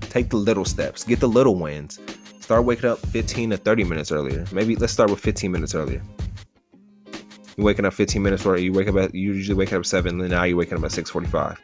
Take 0.00 0.30
the 0.30 0.36
little 0.36 0.64
steps. 0.64 1.04
Get 1.04 1.20
the 1.20 1.28
little 1.28 1.56
wins. 1.56 1.98
Start 2.40 2.64
waking 2.64 2.90
up 2.90 2.98
15 2.98 3.50
to 3.50 3.56
30 3.56 3.84
minutes 3.84 4.12
earlier. 4.12 4.44
Maybe 4.52 4.76
let's 4.76 4.92
start 4.92 5.10
with 5.10 5.18
15 5.18 5.50
minutes 5.50 5.74
earlier. 5.74 6.02
You're 7.56 7.64
waking 7.64 7.86
up 7.86 7.94
15 7.94 8.22
minutes 8.22 8.44
earlier. 8.44 8.62
You 8.62 8.72
wake 8.72 8.88
up 8.88 8.96
at 8.96 9.14
you 9.14 9.32
usually 9.32 9.56
wake 9.56 9.72
up 9.72 9.80
at 9.80 9.86
seven. 9.86 10.20
And 10.20 10.30
now 10.30 10.44
you're 10.44 10.56
waking 10.56 10.78
up 10.78 10.84
at 10.84 10.92
6:45. 10.92 11.58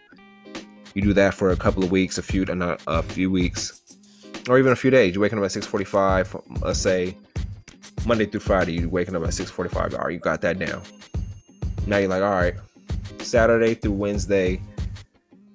You 0.95 1.03
do 1.03 1.13
that 1.13 1.35
for 1.35 1.51
a 1.51 1.57
couple 1.57 1.85
of 1.85 1.91
weeks, 1.91 2.19
a 2.19 2.23
few, 2.23 2.45
uh, 2.45 2.77
a 2.87 3.03
few 3.03 3.31
weeks, 3.31 3.81
or 4.49 4.59
even 4.59 4.73
a 4.73 4.77
few 4.77 4.91
days. 4.91 5.15
You're 5.15 5.23
waking 5.23 5.39
up 5.39 5.45
at 5.45 5.53
6:45. 5.53 6.35
Let's 6.63 6.81
say 6.81 7.17
Monday 8.07 8.27
through 8.27 8.41
Friday, 8.41 8.73
you're 8.73 8.89
waking 8.89 9.17
up 9.17 9.23
at 9.23 9.31
6:45. 9.31 9.95
All 9.95 10.05
right, 10.05 10.13
you 10.13 10.19
got 10.19 10.41
that 10.43 10.59
down. 10.59 10.83
Now 11.87 11.99
you're 11.99 12.09
like, 12.09 12.23
all 12.23 12.31
right, 12.31 12.55
Saturday 13.19 13.75
through 13.75 13.93
Wednesday, 13.93 14.61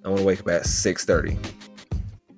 I 0.04 0.10
want 0.10 0.20
to 0.20 0.26
wake 0.26 0.42
up 0.42 0.50
at 0.50 0.64
6:30. 0.64 1.38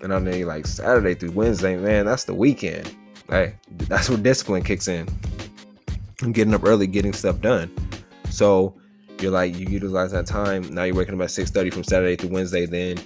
And 0.01 0.13
I 0.13 0.19
know 0.19 0.45
like 0.45 0.65
Saturday 0.67 1.15
through 1.15 1.31
Wednesday, 1.31 1.75
man, 1.75 2.05
that's 2.05 2.23
the 2.23 2.33
weekend. 2.33 2.95
Hey, 3.29 3.55
that's 3.71 4.09
where 4.09 4.17
discipline 4.17 4.63
kicks 4.63 4.87
in. 4.87 5.07
I'm 6.21 6.31
getting 6.31 6.53
up 6.53 6.63
early, 6.63 6.87
getting 6.87 7.13
stuff 7.13 7.41
done. 7.41 7.71
So 8.29 8.75
you're 9.19 9.31
like 9.31 9.55
you 9.55 9.67
utilize 9.67 10.11
that 10.11 10.25
time. 10.25 10.73
Now 10.73 10.83
you're 10.83 10.95
waking 10.95 11.15
up 11.15 11.21
at 11.21 11.29
6:30 11.29 11.73
from 11.73 11.83
Saturday 11.83 12.15
through 12.15 12.29
Wednesday. 12.29 12.65
Then 12.65 12.97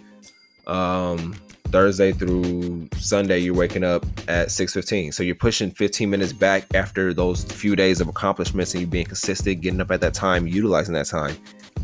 um, 0.67 1.35
Thursday 1.71 2.11
through 2.11 2.89
Sunday, 2.97 3.39
you're 3.39 3.55
waking 3.55 3.83
up 3.83 4.05
at 4.27 4.49
6:15. 4.49 5.13
So 5.13 5.23
you're 5.23 5.35
pushing 5.35 5.71
15 5.71 6.09
minutes 6.09 6.33
back 6.33 6.65
after 6.73 7.13
those 7.13 7.43
few 7.43 7.75
days 7.75 8.01
of 8.01 8.07
accomplishments 8.07 8.73
and 8.73 8.81
you 8.81 8.87
being 8.87 9.05
consistent, 9.05 9.61
getting 9.61 9.81
up 9.81 9.91
at 9.91 10.01
that 10.01 10.13
time, 10.13 10.47
utilizing 10.47 10.93
that 10.95 11.07
time. 11.07 11.35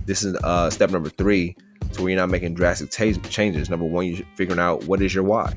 This 0.05 0.23
is 0.23 0.35
uh, 0.43 0.69
step 0.69 0.91
number 0.91 1.09
three 1.09 1.55
to 1.93 2.01
where 2.01 2.11
you're 2.11 2.19
not 2.19 2.29
making 2.29 2.53
drastic 2.53 2.91
t- 2.91 3.13
changes. 3.29 3.69
Number 3.69 3.85
one, 3.85 4.05
you're 4.05 4.25
figuring 4.35 4.59
out 4.59 4.83
what 4.85 5.01
is 5.01 5.13
your 5.15 5.23
why. 5.23 5.53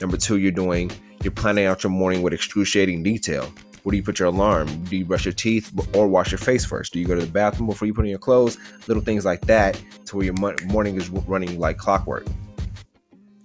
Number 0.00 0.16
two, 0.16 0.38
you're 0.38 0.52
doing 0.52 0.90
you're 1.22 1.30
planning 1.30 1.66
out 1.66 1.82
your 1.82 1.90
morning 1.90 2.22
with 2.22 2.32
excruciating 2.32 3.02
detail. 3.02 3.52
Where 3.82 3.92
do 3.92 3.96
you 3.96 4.02
put 4.02 4.18
your 4.18 4.28
alarm? 4.28 4.84
Do 4.84 4.96
you 4.96 5.04
brush 5.04 5.24
your 5.24 5.32
teeth 5.32 5.72
or 5.94 6.06
wash 6.06 6.30
your 6.30 6.38
face 6.38 6.64
first? 6.64 6.92
Do 6.92 7.00
you 7.00 7.06
go 7.06 7.14
to 7.14 7.20
the 7.20 7.30
bathroom 7.30 7.68
before 7.68 7.86
you 7.86 7.94
put 7.94 8.02
on 8.02 8.10
your 8.10 8.18
clothes? 8.18 8.58
Little 8.86 9.02
things 9.02 9.24
like 9.24 9.40
that 9.46 9.80
to 10.06 10.16
where 10.16 10.24
your 10.24 10.34
morning 10.34 10.96
is 10.96 11.10
running 11.10 11.58
like 11.58 11.78
clockwork. 11.78 12.26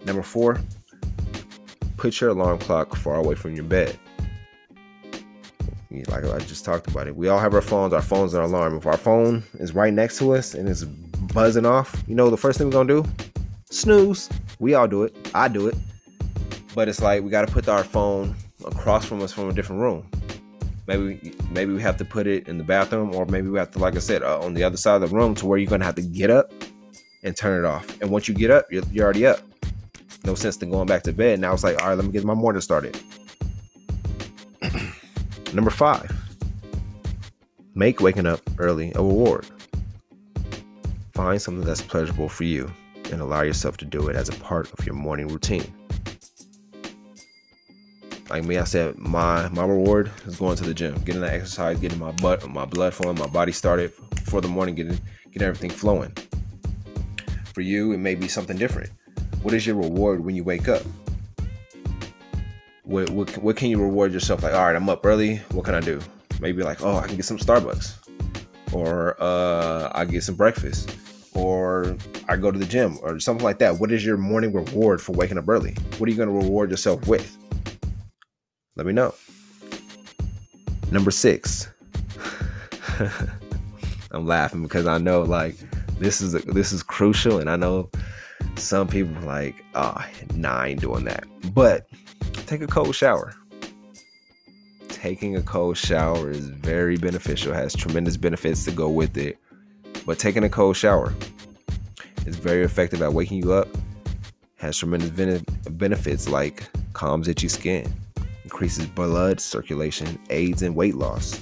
Number 0.07 0.23
four, 0.23 0.61
put 1.97 2.21
your 2.21 2.29
alarm 2.29 2.59
clock 2.59 2.95
far 2.95 3.15
away 3.15 3.35
from 3.35 3.55
your 3.55 3.65
bed. 3.65 3.99
Like 6.07 6.23
I 6.23 6.39
just 6.39 6.63
talked 6.63 6.87
about 6.87 7.07
it, 7.07 7.15
we 7.17 7.27
all 7.27 7.39
have 7.39 7.53
our 7.53 7.61
phones. 7.61 7.91
Our 7.91 8.01
phone's 8.01 8.33
our 8.33 8.43
alarm. 8.43 8.77
If 8.77 8.85
our 8.85 8.95
phone 8.95 9.43
is 9.55 9.75
right 9.75 9.93
next 9.93 10.17
to 10.19 10.33
us 10.33 10.53
and 10.53 10.69
it's 10.69 10.85
buzzing 11.33 11.65
off, 11.65 12.03
you 12.07 12.15
know 12.15 12.29
the 12.29 12.37
first 12.37 12.57
thing 12.57 12.67
we're 12.67 12.85
gonna 12.85 13.03
do? 13.03 13.05
Snooze. 13.69 14.29
We 14.59 14.75
all 14.75 14.87
do 14.87 15.03
it. 15.03 15.13
I 15.35 15.49
do 15.49 15.67
it. 15.67 15.75
But 16.73 16.87
it's 16.87 17.01
like 17.01 17.21
we 17.21 17.29
gotta 17.29 17.51
put 17.51 17.67
our 17.67 17.83
phone 17.83 18.33
across 18.65 19.03
from 19.03 19.21
us 19.21 19.33
from 19.33 19.49
a 19.49 19.53
different 19.53 19.81
room. 19.81 20.09
Maybe 20.87 21.35
maybe 21.51 21.73
we 21.73 21.81
have 21.81 21.97
to 21.97 22.05
put 22.05 22.27
it 22.27 22.47
in 22.47 22.57
the 22.57 22.63
bathroom, 22.63 23.13
or 23.13 23.25
maybe 23.25 23.49
we 23.49 23.59
have 23.59 23.71
to, 23.71 23.79
like 23.79 23.97
I 23.97 23.99
said, 23.99 24.23
uh, 24.23 24.39
on 24.39 24.53
the 24.53 24.63
other 24.63 24.77
side 24.77 25.01
of 25.01 25.09
the 25.09 25.13
room 25.13 25.35
to 25.35 25.45
where 25.45 25.57
you're 25.57 25.69
gonna 25.69 25.83
have 25.83 25.95
to 25.95 26.01
get 26.01 26.29
up 26.29 26.53
and 27.23 27.35
turn 27.35 27.65
it 27.65 27.67
off. 27.67 28.01
And 28.01 28.09
once 28.09 28.29
you 28.29 28.33
get 28.33 28.51
up, 28.51 28.71
you're, 28.71 28.83
you're 28.91 29.03
already 29.03 29.25
up. 29.25 29.41
No 30.27 30.35
sense 30.35 30.57
in 30.57 30.69
going 30.69 30.85
back 30.85 31.01
to 31.03 31.13
bed. 31.13 31.39
Now 31.39 31.53
it's 31.53 31.63
like, 31.63 31.81
all 31.81 31.89
right, 31.89 31.95
let 31.95 32.05
me 32.05 32.11
get 32.11 32.23
my 32.23 32.35
morning 32.35 32.61
started. 32.61 32.99
Number 35.53 35.71
five, 35.71 36.15
make 37.73 37.99
waking 37.99 38.27
up 38.27 38.41
early 38.59 38.91
a 38.93 39.01
reward. 39.01 39.47
Find 41.13 41.41
something 41.41 41.65
that's 41.65 41.81
pleasurable 41.81 42.29
for 42.29 42.43
you 42.43 42.71
and 43.11 43.21
allow 43.21 43.41
yourself 43.41 43.77
to 43.77 43.85
do 43.85 44.07
it 44.09 44.15
as 44.15 44.29
a 44.29 44.33
part 44.33 44.71
of 44.77 44.85
your 44.85 44.93
morning 44.93 45.29
routine 45.29 45.73
like 48.29 48.43
me, 48.43 48.57
I 48.57 48.63
said 48.63 48.97
my 48.97 49.47
my 49.49 49.65
reward 49.65 50.11
is 50.25 50.37
going 50.37 50.57
to 50.57 50.63
the 50.63 50.73
gym, 50.73 50.95
getting 51.03 51.21
that 51.21 51.33
exercise, 51.33 51.79
getting 51.79 51.99
my 51.99 52.11
butt, 52.11 52.47
my 52.49 52.65
blood 52.65 52.93
flowing, 52.93 53.17
my 53.17 53.27
body 53.27 53.51
started 53.51 53.93
for 54.25 54.41
the 54.41 54.47
morning, 54.47 54.75
getting 54.75 54.99
getting 55.31 55.47
everything 55.47 55.69
flowing. 55.69 56.13
For 57.53 57.61
you, 57.61 57.93
it 57.93 57.97
may 57.97 58.15
be 58.15 58.27
something 58.27 58.57
different. 58.57 58.91
What 59.41 59.53
is 59.53 59.65
your 59.65 59.75
reward 59.75 60.23
when 60.23 60.35
you 60.35 60.43
wake 60.43 60.67
up? 60.67 60.81
What, 62.83 63.09
what, 63.09 63.37
what 63.37 63.55
can 63.55 63.69
you 63.69 63.81
reward 63.81 64.13
yourself? 64.13 64.43
Like, 64.43 64.53
all 64.53 64.65
right, 64.65 64.75
I'm 64.75 64.89
up 64.89 65.05
early. 65.05 65.37
What 65.51 65.65
can 65.65 65.75
I 65.75 65.79
do? 65.79 65.99
Maybe 66.39 66.63
like, 66.63 66.81
oh, 66.83 66.97
I 66.97 67.07
can 67.07 67.15
get 67.15 67.25
some 67.25 67.37
Starbucks, 67.37 67.95
or 68.73 69.15
uh, 69.19 69.91
I 69.93 70.05
get 70.05 70.23
some 70.23 70.35
breakfast, 70.35 70.95
or 71.33 71.95
I 72.29 72.35
go 72.35 72.51
to 72.51 72.59
the 72.59 72.65
gym, 72.65 72.97
or 73.01 73.19
something 73.19 73.43
like 73.43 73.59
that. 73.59 73.79
What 73.79 73.91
is 73.91 74.05
your 74.05 74.17
morning 74.17 74.53
reward 74.53 75.01
for 75.01 75.13
waking 75.13 75.37
up 75.37 75.49
early? 75.49 75.75
What 75.97 76.07
are 76.07 76.11
you 76.11 76.17
going 76.17 76.29
to 76.29 76.45
reward 76.45 76.71
yourself 76.71 77.07
with? 77.07 77.37
Let 78.75 78.85
me 78.85 78.93
know. 78.93 79.13
Number 80.91 81.11
six. 81.11 81.69
I'm 84.11 84.25
laughing 84.25 84.63
because 84.63 84.87
I 84.87 84.97
know 84.97 85.21
like 85.23 85.55
this 85.99 86.21
is 86.21 86.35
a, 86.35 86.39
this 86.39 86.71
is 86.71 86.83
crucial, 86.83 87.39
and 87.39 87.49
I 87.49 87.55
know 87.55 87.89
some 88.57 88.87
people 88.87 89.21
like, 89.23 89.63
oh, 89.75 90.03
nine 90.33 90.77
doing 90.77 91.05
that. 91.05 91.25
But 91.53 91.87
take 92.45 92.61
a 92.61 92.67
cold 92.67 92.95
shower. 92.95 93.33
Taking 94.87 95.35
a 95.35 95.41
cold 95.41 95.77
shower 95.77 96.31
is 96.31 96.49
very 96.49 96.97
beneficial, 96.97 97.53
has 97.53 97.73
tremendous 97.73 98.17
benefits 98.17 98.65
to 98.65 98.71
go 98.71 98.89
with 98.89 99.17
it. 99.17 99.37
But 100.05 100.19
taking 100.19 100.43
a 100.43 100.49
cold 100.49 100.75
shower 100.75 101.13
is 102.25 102.35
very 102.35 102.63
effective 102.63 103.01
at 103.01 103.13
waking 103.13 103.43
you 103.43 103.53
up, 103.53 103.67
has 104.57 104.77
tremendous 104.77 105.11
benefits 105.69 106.27
like 106.27 106.63
calms 106.93 107.27
itchy 107.27 107.47
skin, 107.47 107.91
increases 108.43 108.85
blood 108.87 109.39
circulation, 109.39 110.17
aids 110.29 110.61
in 110.61 110.73
weight 110.73 110.95
loss. 110.95 111.41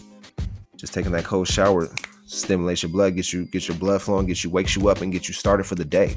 Just 0.76 0.94
taking 0.94 1.12
that 1.14 1.24
cold 1.24 1.48
shower 1.48 1.88
stimulates 2.26 2.84
your 2.84 2.92
blood, 2.92 3.16
gets 3.16 3.32
you 3.32 3.46
gets 3.46 3.68
your 3.68 3.78
blood 3.78 4.02
flowing, 4.02 4.26
gets 4.26 4.44
you 4.44 4.50
wakes 4.50 4.76
you 4.76 4.90
up, 4.90 5.02
and 5.02 5.12
gets 5.12 5.28
you 5.28 5.34
started 5.34 5.66
for 5.66 5.76
the 5.76 5.86
day. 5.86 6.16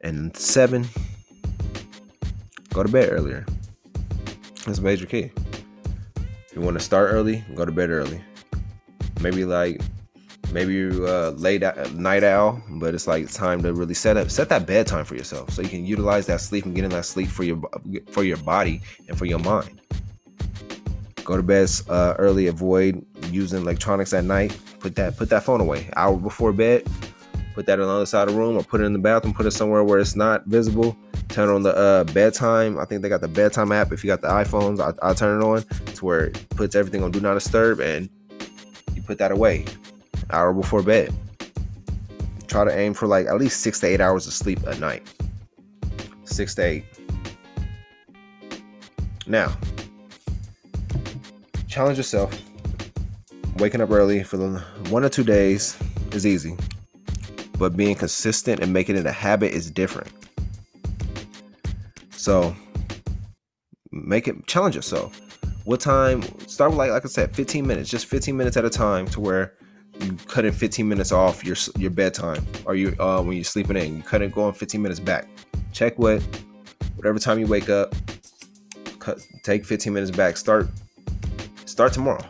And 0.00 0.36
seven, 0.36 0.86
go 2.72 2.82
to 2.82 2.88
bed 2.88 3.10
earlier. 3.10 3.44
That's 4.64 4.78
a 4.78 4.82
major 4.82 5.06
key. 5.06 5.30
If 6.16 6.54
you 6.54 6.60
want 6.60 6.78
to 6.78 6.84
start 6.84 7.12
early, 7.12 7.44
go 7.54 7.64
to 7.64 7.72
bed 7.72 7.90
early. 7.90 8.20
Maybe 9.20 9.44
like 9.44 9.80
maybe 10.52 10.74
you 10.74 11.06
uh, 11.06 11.30
late 11.36 11.62
night 11.94 12.24
owl, 12.24 12.62
but 12.70 12.94
it's 12.94 13.06
like 13.06 13.30
time 13.32 13.62
to 13.62 13.72
really 13.72 13.94
set 13.94 14.16
up 14.16 14.30
set 14.30 14.48
that 14.50 14.66
bedtime 14.66 15.04
for 15.04 15.14
yourself 15.14 15.50
so 15.50 15.62
you 15.62 15.68
can 15.68 15.84
utilize 15.84 16.26
that 16.26 16.40
sleep 16.40 16.64
and 16.64 16.74
get 16.74 16.84
in 16.84 16.90
that 16.90 17.04
sleep 17.04 17.28
for 17.28 17.42
your 17.44 17.60
for 18.10 18.22
your 18.22 18.36
body 18.38 18.80
and 19.08 19.18
for 19.18 19.26
your 19.26 19.38
mind. 19.40 19.80
Go 21.24 21.36
to 21.36 21.42
bed 21.42 21.68
uh, 21.88 22.14
early. 22.18 22.46
Avoid 22.46 23.04
using 23.30 23.60
electronics 23.60 24.12
at 24.12 24.24
night. 24.24 24.56
Put 24.80 24.94
that 24.96 25.16
put 25.16 25.28
that 25.30 25.44
phone 25.44 25.60
away 25.60 25.90
hour 25.96 26.16
before 26.16 26.52
bed. 26.52 26.86
Put 27.58 27.66
that 27.66 27.80
on 27.80 27.88
the 27.88 27.92
other 27.92 28.06
side 28.06 28.28
of 28.28 28.34
the 28.34 28.40
room 28.40 28.56
or 28.56 28.62
put 28.62 28.80
it 28.80 28.84
in 28.84 28.92
the 28.92 29.00
bathroom. 29.00 29.34
Put 29.34 29.44
it 29.44 29.50
somewhere 29.50 29.82
where 29.82 29.98
it's 29.98 30.14
not 30.14 30.46
visible 30.46 30.96
turn 31.28 31.48
on 31.48 31.64
the 31.64 31.76
uh, 31.76 32.04
bedtime. 32.04 32.78
I 32.78 32.84
think 32.84 33.02
they 33.02 33.08
got 33.08 33.20
the 33.20 33.26
bedtime 33.26 33.72
app. 33.72 33.90
If 33.90 34.04
you 34.04 34.08
got 34.08 34.20
the 34.20 34.28
iPhones, 34.28 34.78
I, 34.78 35.10
I 35.10 35.12
turn 35.12 35.42
it 35.42 35.44
on 35.44 35.64
to 35.94 36.04
where 36.04 36.26
it 36.26 36.48
puts 36.50 36.76
everything 36.76 37.02
on 37.02 37.10
Do 37.10 37.18
Not 37.18 37.34
Disturb, 37.34 37.80
and 37.80 38.08
you 38.94 39.02
put 39.02 39.18
that 39.18 39.32
away 39.32 39.64
hour 40.30 40.54
before 40.54 40.84
bed. 40.84 41.12
Try 42.46 42.64
to 42.64 42.78
aim 42.78 42.94
for 42.94 43.08
like 43.08 43.26
at 43.26 43.36
least 43.38 43.60
six 43.60 43.80
to 43.80 43.88
eight 43.88 44.00
hours 44.00 44.28
of 44.28 44.34
sleep 44.34 44.62
a 44.64 44.76
night. 44.76 45.02
Six 46.22 46.54
to 46.54 46.64
eight. 46.64 46.84
Now, 49.26 49.52
challenge 51.66 51.98
yourself. 51.98 52.40
Waking 53.56 53.80
up 53.80 53.90
early 53.90 54.22
for 54.22 54.36
one 54.90 55.04
or 55.04 55.08
two 55.08 55.24
days 55.24 55.76
is 56.12 56.24
easy, 56.24 56.56
but 57.58 57.76
being 57.76 57.94
consistent 57.94 58.60
and 58.60 58.72
making 58.72 58.96
it 58.96 59.04
a 59.06 59.12
habit 59.12 59.52
is 59.52 59.70
different. 59.70 60.10
So, 62.12 62.54
make 63.90 64.28
it 64.28 64.46
challenge 64.46 64.76
yourself. 64.76 65.20
What 65.64 65.80
time? 65.80 66.22
Start 66.46 66.70
with 66.70 66.78
like 66.78 66.90
like 66.90 67.04
I 67.04 67.08
said, 67.08 67.34
15 67.34 67.66
minutes, 67.66 67.90
just 67.90 68.06
15 68.06 68.36
minutes 68.36 68.56
at 68.56 68.64
a 68.64 68.70
time, 68.70 69.06
to 69.08 69.20
where 69.20 69.54
you 70.00 70.16
cut 70.26 70.44
in 70.44 70.52
15 70.52 70.88
minutes 70.88 71.12
off 71.12 71.44
your 71.44 71.56
your 71.76 71.90
bedtime 71.90 72.46
or 72.64 72.74
you 72.74 72.96
uh, 73.00 73.20
when 73.22 73.36
you're 73.36 73.44
sleeping 73.44 73.76
in. 73.76 73.96
You 73.96 74.02
cut 74.02 74.22
it 74.22 74.32
going 74.32 74.54
15 74.54 74.80
minutes 74.80 75.00
back. 75.00 75.26
Check 75.72 75.98
what 75.98 76.22
whatever 76.96 77.18
time 77.18 77.38
you 77.38 77.46
wake 77.46 77.68
up. 77.68 77.94
Cut, 78.98 79.18
take 79.42 79.64
15 79.64 79.92
minutes 79.92 80.10
back. 80.10 80.36
Start 80.36 80.68
start 81.66 81.92
tomorrow. 81.92 82.24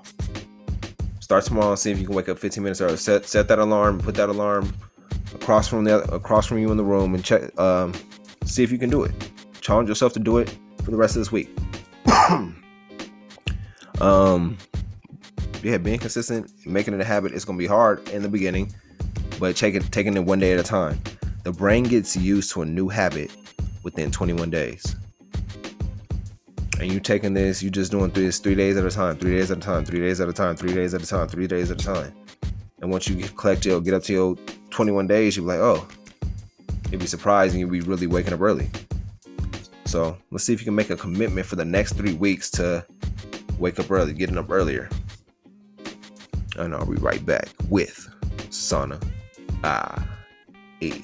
Start 1.20 1.44
tomorrow 1.44 1.70
and 1.70 1.78
see 1.78 1.90
if 1.90 1.98
you 1.98 2.06
can 2.06 2.14
wake 2.14 2.28
up 2.28 2.38
15 2.38 2.62
minutes 2.62 2.80
early. 2.80 2.96
Set 2.96 3.26
set 3.26 3.48
that 3.48 3.58
alarm. 3.58 4.00
Put 4.00 4.14
that 4.16 4.28
alarm 4.28 4.72
across 5.48 5.66
from 5.66 5.82
the 5.82 6.02
across 6.12 6.44
from 6.44 6.58
you 6.58 6.70
in 6.70 6.76
the 6.76 6.84
room 6.84 7.14
and 7.14 7.24
check. 7.24 7.58
Um, 7.58 7.94
see 8.44 8.62
if 8.62 8.70
you 8.70 8.76
can 8.76 8.90
do 8.90 9.04
it. 9.04 9.14
Challenge 9.62 9.88
yourself 9.88 10.12
to 10.12 10.18
do 10.18 10.36
it 10.36 10.54
for 10.84 10.90
the 10.90 10.96
rest 10.98 11.16
of 11.16 11.20
this 11.20 11.32
week. 11.32 11.48
um, 14.02 14.58
yeah, 15.62 15.78
being 15.78 15.98
consistent, 15.98 16.50
making 16.66 16.92
it 16.92 17.00
a 17.00 17.04
habit, 17.04 17.32
it's 17.32 17.46
gonna 17.46 17.56
be 17.56 17.66
hard 17.66 18.06
in 18.10 18.20
the 18.20 18.28
beginning, 18.28 18.74
but 19.40 19.56
taking 19.56 19.80
taking 19.84 20.18
it 20.18 20.20
one 20.20 20.38
day 20.38 20.52
at 20.52 20.60
a 20.60 20.62
time. 20.62 21.00
The 21.44 21.52
brain 21.52 21.84
gets 21.84 22.14
used 22.14 22.52
to 22.52 22.60
a 22.60 22.66
new 22.66 22.90
habit 22.90 23.34
within 23.84 24.10
21 24.10 24.50
days. 24.50 24.96
And 26.78 26.92
you 26.92 27.00
taking 27.00 27.32
this, 27.32 27.62
you 27.62 27.70
just 27.70 27.90
doing 27.90 28.10
this 28.10 28.38
three 28.38 28.54
days 28.54 28.76
at 28.76 28.84
a 28.84 28.90
time, 28.90 29.16
three 29.16 29.32
days 29.32 29.50
at 29.50 29.56
a 29.56 29.60
time, 29.60 29.86
three 29.86 30.00
days 30.00 30.20
at 30.20 30.28
a 30.28 30.32
time, 30.34 30.56
three 30.56 30.74
days 30.74 30.92
at 30.92 31.02
a 31.02 31.06
time, 31.06 31.26
three 31.26 31.46
days 31.46 31.70
at 31.70 31.80
a 31.80 31.84
time. 31.86 32.12
And 32.82 32.90
once 32.90 33.08
you 33.08 33.16
collect 33.28 33.64
your, 33.64 33.80
get 33.80 33.94
up 33.94 34.02
to 34.04 34.12
your 34.12 34.36
21 34.78 35.08
days, 35.08 35.36
you'll 35.36 35.44
be 35.44 35.48
like, 35.48 35.58
oh, 35.58 35.88
you'll 36.88 37.00
be 37.00 37.06
surprised 37.08 37.52
and 37.52 37.58
you'll 37.58 37.68
be 37.68 37.80
really 37.80 38.06
waking 38.06 38.32
up 38.32 38.40
early. 38.40 38.70
So 39.86 40.16
let's 40.30 40.44
see 40.44 40.52
if 40.52 40.60
you 40.60 40.64
can 40.64 40.76
make 40.76 40.88
a 40.88 40.96
commitment 40.96 41.48
for 41.48 41.56
the 41.56 41.64
next 41.64 41.94
three 41.94 42.14
weeks 42.14 42.48
to 42.52 42.86
wake 43.58 43.80
up 43.80 43.90
early, 43.90 44.12
getting 44.12 44.38
up 44.38 44.52
earlier. 44.52 44.88
And 46.56 46.76
I'll 46.76 46.86
be 46.86 46.94
right 46.94 47.26
back 47.26 47.48
with 47.68 48.08
Sana 48.50 49.00
I 49.64 50.00
E. 50.80 51.02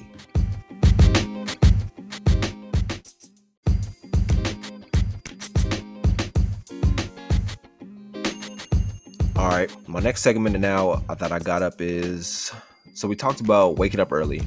All 9.35 9.49
right, 9.49 9.69
my 9.89 9.99
next 9.99 10.21
segment 10.21 10.57
now 10.61 11.03
that 11.09 11.33
I 11.33 11.39
got 11.39 11.61
up 11.61 11.81
is 11.81 12.53
so 12.95 13.07
we 13.07 13.15
talked 13.15 13.41
about 13.41 13.77
waking 13.77 13.99
up 13.99 14.11
early 14.11 14.41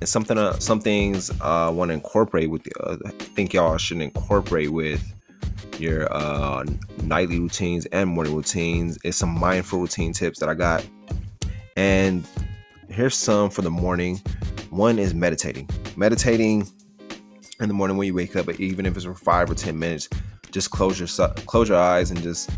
and 0.00 0.08
something 0.08 0.38
uh, 0.38 0.58
some 0.58 0.80
things 0.80 1.30
I 1.40 1.66
uh, 1.66 1.70
want 1.72 1.88
to 1.88 1.94
incorporate 1.94 2.50
with 2.50 2.68
uh, 2.80 2.96
I 3.04 3.10
think 3.10 3.52
y'all 3.52 3.78
should 3.78 4.00
incorporate 4.00 4.70
with 4.70 5.02
your 5.78 6.12
uh, 6.14 6.64
nightly 7.02 7.38
routines 7.38 7.86
and 7.86 8.08
morning 8.08 8.34
routines. 8.34 8.98
It's 9.02 9.16
some 9.16 9.30
mindful 9.30 9.80
routine 9.80 10.12
tips 10.12 10.38
that 10.40 10.48
I 10.48 10.54
got. 10.54 10.86
And 11.76 12.26
here's 12.88 13.16
some 13.16 13.48
for 13.48 13.62
the 13.62 13.70
morning. 13.70 14.20
One 14.68 14.98
is 14.98 15.14
meditating. 15.14 15.68
Meditating 15.96 16.68
in 17.60 17.68
the 17.68 17.74
morning 17.74 17.96
when 17.96 18.06
you 18.06 18.14
wake 18.14 18.36
up, 18.36 18.48
even 18.60 18.84
if 18.84 18.94
it's 18.94 19.06
for 19.06 19.14
five 19.14 19.50
or 19.50 19.54
ten 19.54 19.78
minutes, 19.78 20.08
just 20.50 20.70
close 20.70 20.98
your 20.98 21.28
close 21.46 21.68
your 21.68 21.78
eyes 21.78 22.10
and 22.10 22.20
just 22.22 22.50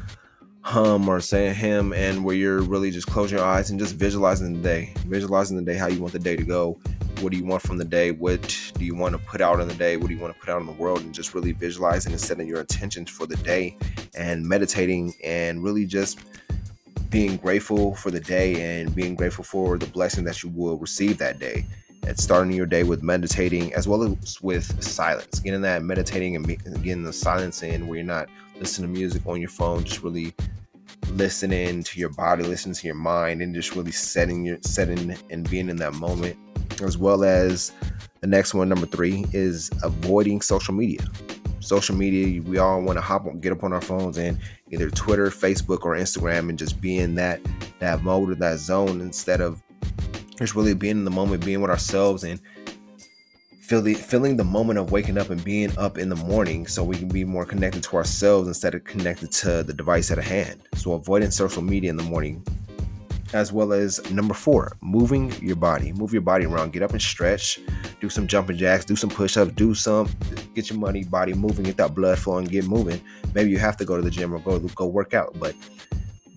hum 0.63 1.09
or 1.09 1.21
say 1.21 1.53
him 1.53 1.93
and 1.93 2.25
where 2.25 2.37
you're 2.37 2.63
really 2.63 2.91
just 2.91 3.09
closing 3.09 3.37
your 3.37 3.47
eyes 3.47 3.71
and 3.71 3.81
just 3.81 3.97
visualizing 3.97 4.53
the 4.53 4.61
day 4.61 4.95
visualizing 5.07 5.57
the 5.57 5.63
day 5.63 5.77
how 5.77 5.89
you 5.89 6.01
want 6.01 6.13
the 6.13 6.19
day 6.19 6.37
to 6.37 6.45
go. 6.45 6.79
What 7.21 7.31
do 7.31 7.39
you 7.39 7.45
want 7.45 7.63
from 7.63 7.79
the 7.79 7.85
day? 7.85 8.11
What 8.11 8.73
do 8.75 8.85
you 8.85 8.95
want 8.95 9.15
to 9.15 9.19
put 9.19 9.41
out 9.41 9.61
in 9.61 9.69
the 9.69 9.75
day? 9.75 9.97
What 9.97 10.09
do 10.09 10.15
you 10.15 10.21
want 10.21 10.35
to 10.35 10.41
put 10.41 10.49
out 10.49 10.61
in 10.61 10.67
the 10.67 10.73
world? 10.73 11.03
And 11.03 11.15
just 11.15 11.35
really 11.35 11.53
visualizing 11.53 12.13
and 12.13 12.21
setting 12.21 12.49
your 12.49 12.61
intentions 12.61 13.11
for 13.11 13.27
the 13.27 13.37
day 13.37 13.77
and 14.17 14.45
meditating 14.45 15.15
and 15.23 15.63
really 15.63 15.85
just 15.85 16.21
being 17.11 17.37
grateful 17.37 17.95
for 17.95 18.11
the 18.11 18.21
day 18.21 18.81
and 18.81 18.95
being 18.95 19.15
grateful 19.15 19.45
for 19.45 19.77
the 19.77 19.87
blessing 19.87 20.25
that 20.25 20.43
you 20.43 20.49
will 20.49 20.79
receive 20.79 21.19
that 21.19 21.39
day 21.39 21.65
and 22.07 22.19
starting 22.19 22.53
your 22.53 22.67
day 22.67 22.83
with 22.83 23.03
meditating 23.03 23.73
as 23.75 23.87
well 23.87 24.03
as 24.03 24.41
with 24.43 24.83
silence 24.83 25.41
getting 25.41 25.63
that 25.63 25.83
meditating 25.83 26.37
and 26.37 26.47
getting 26.83 27.03
the 27.03 27.13
silence 27.13 27.63
in 27.63 27.87
where 27.87 27.99
you're 27.99 28.07
not 28.07 28.29
listening 28.59 28.93
to 28.93 28.99
music 28.99 29.23
on 29.27 29.41
your 29.41 29.51
phone 29.51 29.85
just 29.85 30.03
really 30.03 30.35
listening 31.11 31.83
to 31.83 32.01
your 32.01 32.09
body, 32.11 32.43
listening 32.43 32.75
to 32.75 32.87
your 32.87 32.97
mind, 32.97 33.43
and 33.43 33.55
just 33.55 33.75
really 33.75 33.93
setting 33.93 34.45
your 34.45 34.59
setting 34.63 35.17
and 35.31 35.49
being 35.51 35.69
in 35.69 35.77
that 35.77 35.95
moment. 35.95 36.37
As 36.83 36.99
well 36.99 37.25
as 37.25 37.73
the 38.21 38.27
next 38.27 38.55
one, 38.55 38.69
number 38.69 38.87
three, 38.87 39.25
is 39.33 39.71
avoiding 39.83 40.41
social 40.41 40.75
media. 40.75 41.01
Social 41.61 41.95
media, 41.95 42.43
we 42.43 42.59
all 42.59 42.83
want 42.83 42.97
to 42.97 43.01
hop 43.01 43.27
on, 43.27 43.39
get 43.39 43.53
up 43.53 43.63
on 43.63 43.73
our 43.73 43.81
phones 43.81 44.19
and 44.19 44.39
either 44.71 44.91
Twitter, 44.91 45.27
Facebook, 45.29 45.85
or 45.85 45.95
Instagram, 45.95 46.49
and 46.49 46.59
just 46.59 46.81
be 46.81 46.99
in 46.99 47.15
that 47.17 47.41
that 47.79 48.03
mode 48.03 48.31
or 48.31 48.35
that 48.37 48.59
zone 48.59 49.01
instead 49.01 49.41
of 49.41 49.63
just 50.43 50.55
really 50.55 50.75
being 50.75 50.99
in 50.99 51.05
the 51.05 51.11
moment, 51.11 51.45
being 51.45 51.61
with 51.61 51.71
ourselves, 51.71 52.25
and 52.25 52.41
feeling 53.61 53.95
feeling 53.95 54.37
the 54.37 54.45
moment 54.45 54.79
of 54.79 54.93
waking 54.93 55.17
up 55.17 55.31
and 55.31 55.43
being 55.45 55.77
up 55.79 55.97
in 55.97 56.09
the 56.09 56.17
morning 56.17 56.67
so 56.67 56.83
we 56.83 56.97
can 56.97 57.09
be 57.09 57.25
more 57.25 57.47
connected 57.47 57.83
to 57.83 57.97
ourselves 57.97 58.49
instead 58.49 58.75
of 58.75 58.85
connected 58.85 59.31
to 59.31 59.63
the 59.63 59.73
device 59.73 60.11
at 60.11 60.19
hand. 60.19 60.61
So 60.75 60.93
avoiding 60.93 61.31
social 61.31 61.63
media 61.63 61.91
in 61.91 61.97
the 61.97 62.03
morning 62.03 62.45
as 63.33 63.51
well 63.51 63.73
as 63.73 63.99
number 64.11 64.35
four 64.35 64.77
moving 64.83 65.33
your 65.41 65.57
body. 65.57 65.93
Move 65.93 66.13
your 66.13 66.23
body 66.23 66.45
around. 66.45 66.73
Get 66.73 66.83
up 66.83 66.91
and 66.91 67.01
stretch. 67.01 67.59
Do 68.01 68.11
some 68.11 68.27
jumping 68.27 68.59
jacks. 68.59 68.85
Do 68.85 68.97
some 68.97 69.11
push-ups. 69.11 69.53
Do 69.53 69.75
some 69.75 70.11
get 70.55 70.69
your 70.69 70.79
money 70.79 71.05
body 71.05 71.33
moving. 71.33 71.65
Get 71.65 71.77
that 71.79 71.95
blood 71.95 72.19
flowing. 72.19 72.45
Get 72.45 72.67
moving. 72.67 73.01
Maybe 73.35 73.51
you 73.51 73.59
have 73.59 73.77
to 73.79 73.85
go 73.85 73.97
to 73.97 74.03
the 74.03 74.11
gym 74.11 74.35
or 74.35 74.41
go 74.41 74.59
go 74.59 74.87
work 74.87 75.15
out 75.15 75.35
but 75.39 75.55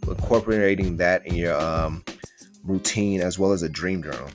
incorporating 0.08 0.98
that 0.98 1.26
in 1.26 1.36
your 1.36 1.60
um, 1.60 2.04
routine 2.66 3.22
as 3.22 3.40
well 3.40 3.52
as 3.52 3.64
a 3.64 3.70
dream 3.70 4.04
journal 4.04 4.30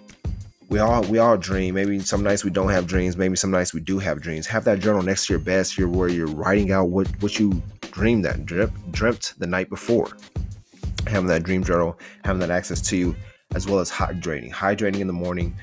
we 0.70 0.78
all 0.78 1.02
we 1.02 1.18
all 1.18 1.36
dream. 1.36 1.74
Maybe 1.74 1.98
some 1.98 2.22
nights 2.22 2.44
we 2.44 2.50
don't 2.50 2.70
have 2.70 2.86
dreams. 2.86 3.16
Maybe 3.16 3.36
some 3.36 3.50
nights 3.50 3.74
we 3.74 3.80
do 3.80 3.98
have 3.98 4.22
dreams. 4.22 4.46
Have 4.46 4.64
that 4.64 4.78
journal 4.78 5.02
next 5.02 5.26
to 5.26 5.32
your 5.32 5.40
bed, 5.40 5.66
here 5.66 5.88
where 5.88 6.08
you're 6.08 6.28
writing 6.28 6.70
out 6.70 6.88
what 6.88 7.08
what 7.20 7.38
you 7.38 7.60
dreamed 7.90 8.24
that 8.24 8.46
dreamt, 8.46 8.92
dreamt 8.92 9.34
the 9.38 9.48
night 9.48 9.68
before. 9.68 10.16
Having 11.08 11.26
that 11.26 11.42
dream 11.42 11.64
journal, 11.64 11.98
having 12.24 12.38
that 12.40 12.50
access 12.50 12.80
to 12.82 12.96
you, 12.96 13.16
as 13.54 13.66
well 13.66 13.80
as 13.80 13.90
hydrating. 13.90 14.52
Hydrating 14.52 15.00
in 15.00 15.08
the 15.08 15.12
morning, 15.12 15.56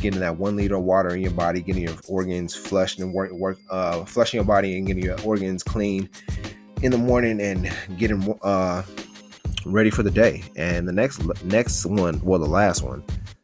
getting 0.00 0.20
that 0.20 0.36
one 0.36 0.54
liter 0.54 0.76
of 0.76 0.84
water 0.84 1.10
in 1.10 1.22
your 1.22 1.32
body, 1.32 1.60
getting 1.60 1.82
your 1.82 1.96
organs 2.08 2.54
flushed 2.54 3.00
and 3.00 3.12
work 3.12 3.32
work 3.32 3.58
uh, 3.68 4.04
flushing 4.04 4.38
your 4.38 4.44
body 4.44 4.78
and 4.78 4.86
getting 4.86 5.02
your 5.02 5.20
organs 5.22 5.64
clean 5.64 6.08
in 6.82 6.92
the 6.92 6.98
morning 6.98 7.40
and 7.40 7.72
getting 7.98 8.38
uh, 8.42 8.82
ready 9.64 9.90
for 9.90 10.02
the 10.02 10.10
day. 10.10 10.42
And 10.56 10.86
the 10.86 10.92
next 10.92 11.22
next 11.44 11.86
one, 11.86 12.20
well, 12.22 12.40
the 12.40 12.46
last 12.48 12.82
one 12.82 13.02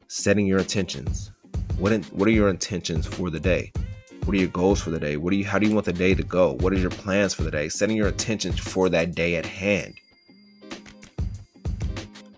setting 0.08 0.46
your 0.46 0.58
intentions. 0.58 1.30
What 1.78 1.92
in, 1.92 2.02
what 2.04 2.26
are 2.28 2.32
your 2.32 2.48
intentions 2.48 3.06
for 3.06 3.30
the 3.30 3.38
day? 3.38 3.72
What 4.24 4.34
are 4.34 4.40
your 4.40 4.48
goals 4.48 4.80
for 4.80 4.90
the 4.90 4.98
day? 4.98 5.16
What 5.16 5.30
do 5.30 5.36
you 5.36 5.44
how 5.44 5.58
do 5.58 5.66
you 5.66 5.74
want 5.74 5.86
the 5.86 5.92
day 5.92 6.14
to 6.14 6.22
go? 6.22 6.54
What 6.54 6.72
are 6.72 6.78
your 6.78 6.90
plans 6.90 7.34
for 7.34 7.42
the 7.42 7.50
day? 7.50 7.68
Setting 7.68 7.96
your 7.96 8.08
intentions 8.08 8.58
for 8.58 8.88
that 8.88 9.14
day 9.14 9.36
at 9.36 9.46
hand. 9.46 9.94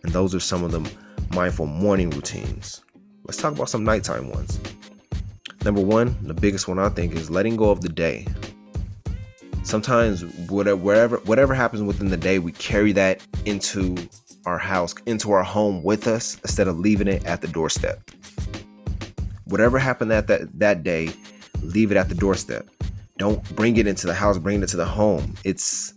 And 0.02 0.12
those 0.12 0.34
are 0.34 0.40
some 0.40 0.64
of 0.64 0.72
the 0.72 0.88
mindful 1.34 1.66
morning 1.66 2.10
routines. 2.10 2.82
Let's 3.24 3.38
talk 3.38 3.54
about 3.54 3.70
some 3.70 3.84
nighttime 3.84 4.30
ones. 4.30 4.58
Number 5.64 5.80
one, 5.80 6.16
the 6.22 6.34
biggest 6.34 6.68
one 6.68 6.78
I 6.78 6.88
think 6.88 7.14
is 7.14 7.30
letting 7.30 7.56
go 7.56 7.70
of 7.70 7.80
the 7.80 7.88
day. 7.88 8.26
Sometimes 9.70 10.24
whatever 10.50 10.74
whatever 10.82 11.16
whatever 11.18 11.54
happens 11.54 11.80
within 11.84 12.08
the 12.08 12.16
day, 12.16 12.40
we 12.40 12.50
carry 12.50 12.90
that 12.90 13.24
into 13.44 13.96
our 14.44 14.58
house, 14.58 14.96
into 15.06 15.30
our 15.30 15.44
home 15.44 15.84
with 15.84 16.08
us 16.08 16.36
instead 16.42 16.66
of 16.66 16.76
leaving 16.76 17.06
it 17.06 17.24
at 17.24 17.40
the 17.40 17.46
doorstep. 17.46 18.10
Whatever 19.44 19.78
happened 19.78 20.12
at 20.12 20.26
that, 20.26 20.58
that 20.58 20.82
day, 20.82 21.12
leave 21.62 21.92
it 21.92 21.96
at 21.96 22.08
the 22.08 22.16
doorstep. 22.16 22.68
Don't 23.16 23.48
bring 23.54 23.76
it 23.76 23.86
into 23.86 24.08
the 24.08 24.12
house, 24.12 24.38
bring 24.38 24.60
it 24.60 24.66
to 24.70 24.76
the 24.76 24.84
home. 24.84 25.34
It's 25.44 25.94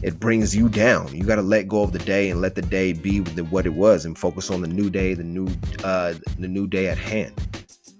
it 0.00 0.18
brings 0.18 0.56
you 0.56 0.70
down. 0.70 1.14
You 1.14 1.24
got 1.24 1.36
to 1.36 1.42
let 1.42 1.68
go 1.68 1.82
of 1.82 1.92
the 1.92 1.98
day 1.98 2.30
and 2.30 2.40
let 2.40 2.54
the 2.54 2.62
day 2.62 2.94
be 2.94 3.18
what 3.18 3.66
it 3.66 3.74
was 3.74 4.06
and 4.06 4.16
focus 4.16 4.50
on 4.50 4.62
the 4.62 4.66
new 4.66 4.88
day, 4.88 5.12
the 5.12 5.24
new 5.24 5.46
uh 5.84 6.14
the 6.38 6.48
new 6.48 6.66
day 6.66 6.88
at 6.88 6.96
hand. 6.96 7.34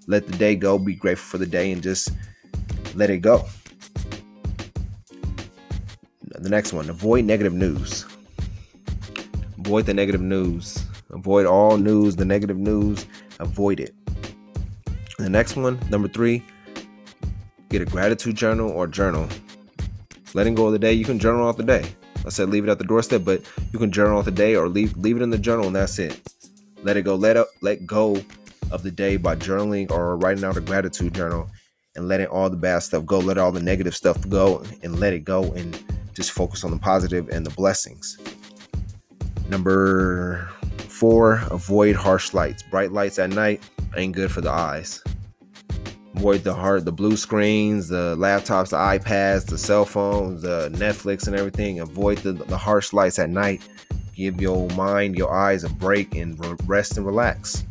Let 0.07 0.25
the 0.25 0.35
day 0.35 0.55
go, 0.55 0.79
be 0.79 0.95
grateful 0.95 1.29
for 1.29 1.37
the 1.37 1.45
day 1.45 1.71
and 1.71 1.83
just 1.83 2.09
let 2.95 3.11
it 3.11 3.19
go. 3.19 3.45
The 6.39 6.49
next 6.49 6.73
one, 6.73 6.89
avoid 6.89 7.25
negative 7.25 7.53
news. 7.53 8.05
Avoid 9.57 9.85
the 9.85 9.93
negative 9.93 10.21
news. 10.21 10.85
Avoid 11.09 11.45
all 11.45 11.77
news, 11.77 12.15
the 12.15 12.25
negative 12.25 12.57
news. 12.57 13.05
Avoid 13.39 13.79
it. 13.79 13.95
The 15.17 15.29
next 15.29 15.55
one, 15.55 15.79
number 15.89 16.07
three, 16.07 16.43
get 17.69 17.81
a 17.81 17.85
gratitude 17.85 18.35
journal 18.35 18.69
or 18.69 18.85
journal. 18.85 19.27
Letting 20.33 20.55
go 20.55 20.67
of 20.67 20.73
the 20.73 20.79
day, 20.79 20.91
you 20.91 21.05
can 21.05 21.19
journal 21.19 21.47
off 21.47 21.55
the 21.55 21.63
day. 21.63 21.85
I 22.25 22.29
said 22.29 22.49
leave 22.49 22.67
it 22.67 22.69
at 22.69 22.79
the 22.79 22.83
doorstep, 22.83 23.23
but 23.23 23.41
you 23.71 23.79
can 23.79 23.91
journal 23.91 24.17
off 24.17 24.25
the 24.25 24.31
day 24.31 24.55
or 24.55 24.67
leave 24.67 24.97
leave 24.97 25.15
it 25.15 25.21
in 25.21 25.29
the 25.29 25.37
journal 25.37 25.67
and 25.67 25.75
that's 25.75 25.99
it. 25.99 26.19
Let 26.83 26.97
it 26.97 27.03
go. 27.03 27.15
Let 27.15 27.37
up 27.37 27.47
let 27.61 27.85
go 27.85 28.21
of 28.71 28.83
the 28.83 28.91
day 28.91 29.17
by 29.17 29.35
journaling 29.35 29.91
or 29.91 30.17
writing 30.17 30.43
out 30.43 30.57
a 30.57 30.61
gratitude 30.61 31.13
journal 31.13 31.49
and 31.95 32.07
letting 32.07 32.27
all 32.27 32.49
the 32.49 32.57
bad 32.57 32.79
stuff 32.79 33.05
go. 33.05 33.19
Let 33.19 33.37
all 33.37 33.51
the 33.51 33.61
negative 33.61 33.95
stuff 33.95 34.27
go 34.27 34.63
and 34.81 34.99
let 34.99 35.13
it 35.13 35.23
go 35.23 35.53
and 35.53 35.79
just 36.15 36.31
focus 36.31 36.63
on 36.63 36.71
the 36.71 36.77
positive 36.77 37.29
and 37.29 37.45
the 37.45 37.51
blessings. 37.51 38.17
Number 39.49 40.49
four, 40.77 41.43
avoid 41.51 41.95
harsh 41.95 42.33
lights. 42.33 42.63
Bright 42.63 42.91
lights 42.91 43.19
at 43.19 43.29
night 43.29 43.61
ain't 43.95 44.15
good 44.15 44.31
for 44.31 44.41
the 44.41 44.49
eyes. 44.49 45.03
Avoid 46.15 46.45
the 46.45 46.53
hard, 46.53 46.85
the 46.85 46.93
blue 46.93 47.17
screens, 47.17 47.89
the 47.89 48.15
laptops, 48.17 48.69
the 48.69 48.77
iPads, 48.77 49.45
the 49.45 49.57
cell 49.57 49.83
phones, 49.83 50.43
the 50.43 50.69
Netflix, 50.73 51.27
and 51.27 51.35
everything. 51.35 51.81
Avoid 51.81 52.19
the, 52.19 52.31
the 52.31 52.57
harsh 52.57 52.93
lights 52.93 53.19
at 53.19 53.29
night. 53.29 53.67
Give 54.15 54.39
your 54.39 54.69
mind, 54.71 55.17
your 55.17 55.33
eyes 55.33 55.65
a 55.65 55.69
break, 55.69 56.15
and 56.15 56.39
rest 56.69 56.95
and 56.95 57.05
relax. 57.05 57.65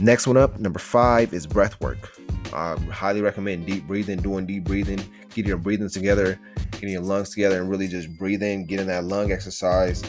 Next 0.00 0.26
one 0.26 0.38
up, 0.38 0.58
number 0.58 0.78
five, 0.78 1.34
is 1.34 1.46
breath 1.46 1.78
work. 1.82 2.16
I 2.54 2.76
highly 2.90 3.20
recommend 3.20 3.66
deep 3.66 3.86
breathing, 3.86 4.20
doing 4.20 4.46
deep 4.46 4.64
breathing, 4.64 5.04
getting 5.34 5.48
your 5.48 5.58
breathing 5.58 5.88
together, 5.88 6.38
getting 6.72 6.90
your 6.90 7.02
lungs 7.02 7.30
together, 7.30 7.60
and 7.60 7.70
really 7.70 7.88
just 7.88 8.16
breathing, 8.18 8.66
getting 8.66 8.86
that 8.86 9.04
lung 9.04 9.32
exercise, 9.32 10.02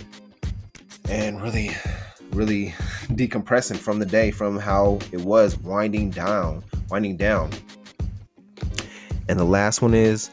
and 1.10 1.42
really, 1.42 1.72
really 2.32 2.74
decompressing 3.10 3.78
from 3.78 4.00
the 4.00 4.06
day, 4.06 4.32
from 4.32 4.58
how 4.58 5.00
it 5.12 5.22
was, 5.22 5.58
winding 5.60 6.10
down, 6.10 6.64
winding 6.90 7.18
down. 7.18 7.52
And 9.30 9.40
the 9.40 9.46
last 9.46 9.82
one 9.82 9.94
is 9.94 10.30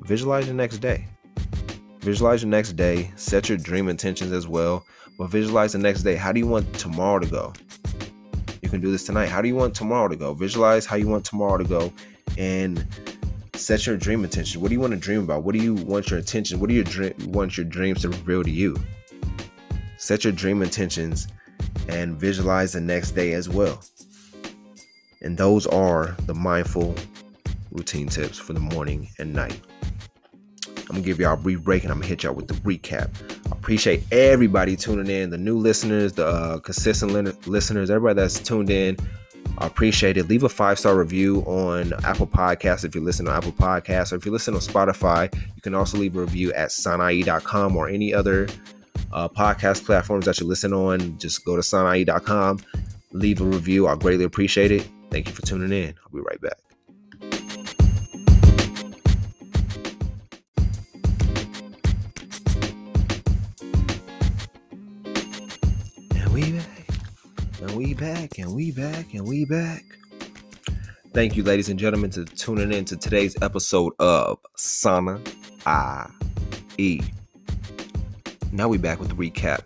visualize 0.00 0.46
your 0.46 0.54
next 0.54 0.78
day. 0.78 1.06
Visualize 2.00 2.42
your 2.42 2.50
next 2.50 2.72
day, 2.72 3.10
set 3.16 3.48
your 3.48 3.56
dream 3.56 3.88
intentions 3.88 4.32
as 4.32 4.46
well, 4.46 4.84
but 5.18 5.30
visualize 5.30 5.72
the 5.72 5.78
next 5.78 6.02
day. 6.02 6.16
How 6.16 6.32
do 6.32 6.40
you 6.40 6.46
want 6.46 6.70
tomorrow 6.74 7.18
to 7.18 7.26
go? 7.26 7.52
You 8.60 8.68
can 8.68 8.80
do 8.80 8.90
this 8.90 9.04
tonight. 9.04 9.28
How 9.28 9.40
do 9.40 9.48
you 9.48 9.54
want 9.54 9.74
tomorrow 9.74 10.08
to 10.08 10.16
go? 10.16 10.34
Visualize 10.34 10.84
how 10.84 10.96
you 10.96 11.08
want 11.08 11.24
tomorrow 11.24 11.58
to 11.58 11.64
go 11.64 11.92
and 12.36 12.86
set 13.56 13.86
your 13.86 13.96
dream 13.96 14.24
intention. 14.24 14.60
What 14.60 14.68
do 14.68 14.74
you 14.74 14.80
want 14.80 14.92
to 14.92 14.98
dream 14.98 15.22
about? 15.22 15.44
What 15.44 15.54
do 15.54 15.62
you 15.62 15.74
want 15.74 16.10
your 16.10 16.18
attention? 16.18 16.60
What 16.60 16.68
do 16.68 16.74
you 16.74 16.84
dream, 16.84 17.14
want 17.28 17.56
your 17.56 17.64
dreams 17.64 18.02
to 18.02 18.08
reveal 18.08 18.42
to 18.42 18.50
you? 18.50 18.76
Set 19.96 20.24
your 20.24 20.32
dream 20.32 20.62
intentions 20.62 21.28
and 21.88 22.16
visualize 22.16 22.72
the 22.72 22.80
next 22.80 23.12
day 23.12 23.32
as 23.32 23.48
well. 23.48 23.82
And 25.22 25.38
those 25.38 25.66
are 25.66 26.16
the 26.26 26.34
mindful 26.34 26.94
routine 27.70 28.08
tips 28.08 28.38
for 28.38 28.52
the 28.52 28.60
morning 28.60 29.08
and 29.18 29.32
night. 29.32 29.60
I'm 30.66 30.96
gonna 30.96 31.00
give 31.00 31.18
y'all 31.18 31.34
a 31.34 31.36
brief 31.36 31.62
break 31.62 31.82
and 31.82 31.90
I'm 31.90 31.98
gonna 31.98 32.08
hit 32.08 32.24
y'all 32.24 32.34
with 32.34 32.46
the 32.46 32.54
recap. 32.54 33.10
I 33.46 33.56
appreciate 33.56 34.04
everybody 34.12 34.76
tuning 34.76 35.08
in, 35.08 35.30
the 35.30 35.38
new 35.38 35.56
listeners, 35.56 36.12
the 36.12 36.26
uh, 36.26 36.58
consistent 36.58 37.46
listeners, 37.48 37.90
everybody 37.90 38.16
that's 38.20 38.38
tuned 38.38 38.70
in. 38.70 38.96
I 39.58 39.66
appreciate 39.66 40.16
it. 40.16 40.28
Leave 40.28 40.42
a 40.42 40.48
five 40.48 40.78
star 40.78 40.96
review 40.96 41.40
on 41.46 41.92
Apple 42.04 42.26
Podcasts 42.26 42.84
if 42.84 42.94
you 42.94 43.00
listen 43.00 43.26
to 43.26 43.32
Apple 43.32 43.52
Podcasts, 43.52 44.12
or 44.12 44.16
if 44.16 44.26
you 44.26 44.32
listen 44.32 44.54
on 44.54 44.60
Spotify, 44.60 45.32
you 45.54 45.62
can 45.62 45.74
also 45.74 45.96
leave 45.98 46.16
a 46.16 46.20
review 46.20 46.52
at 46.54 46.70
sanai.com 46.70 47.76
or 47.76 47.88
any 47.88 48.12
other 48.12 48.48
uh, 49.12 49.28
podcast 49.28 49.84
platforms 49.84 50.24
that 50.26 50.40
you 50.40 50.46
listen 50.46 50.72
on. 50.72 51.18
Just 51.18 51.44
go 51.44 51.56
to 51.56 51.62
sanai.com, 51.62 52.60
leave 53.12 53.40
a 53.40 53.44
review. 53.44 53.86
I 53.86 53.94
greatly 53.94 54.24
appreciate 54.24 54.72
it. 54.72 54.88
Thank 55.10 55.28
you 55.28 55.34
for 55.34 55.42
tuning 55.42 55.72
in. 55.72 55.94
I'll 56.04 56.12
be 56.12 56.20
right 56.20 56.40
back. 56.40 56.63
Back 68.04 68.38
and 68.38 68.54
we 68.54 68.70
back 68.70 69.14
and 69.14 69.26
we 69.26 69.46
back. 69.46 69.82
Thank 71.14 71.36
you, 71.36 71.42
ladies 71.42 71.70
and 71.70 71.78
gentlemen, 71.78 72.10
to 72.10 72.26
tuning 72.26 72.70
in 72.70 72.84
to 72.84 72.98
today's 72.98 73.34
episode 73.40 73.94
of 73.98 74.38
Sana 74.56 75.18
I 75.64 76.10
E. 76.76 77.00
Now 78.52 78.68
we 78.68 78.76
back 78.76 79.00
with 79.00 79.08
the 79.08 79.14
recap. 79.14 79.62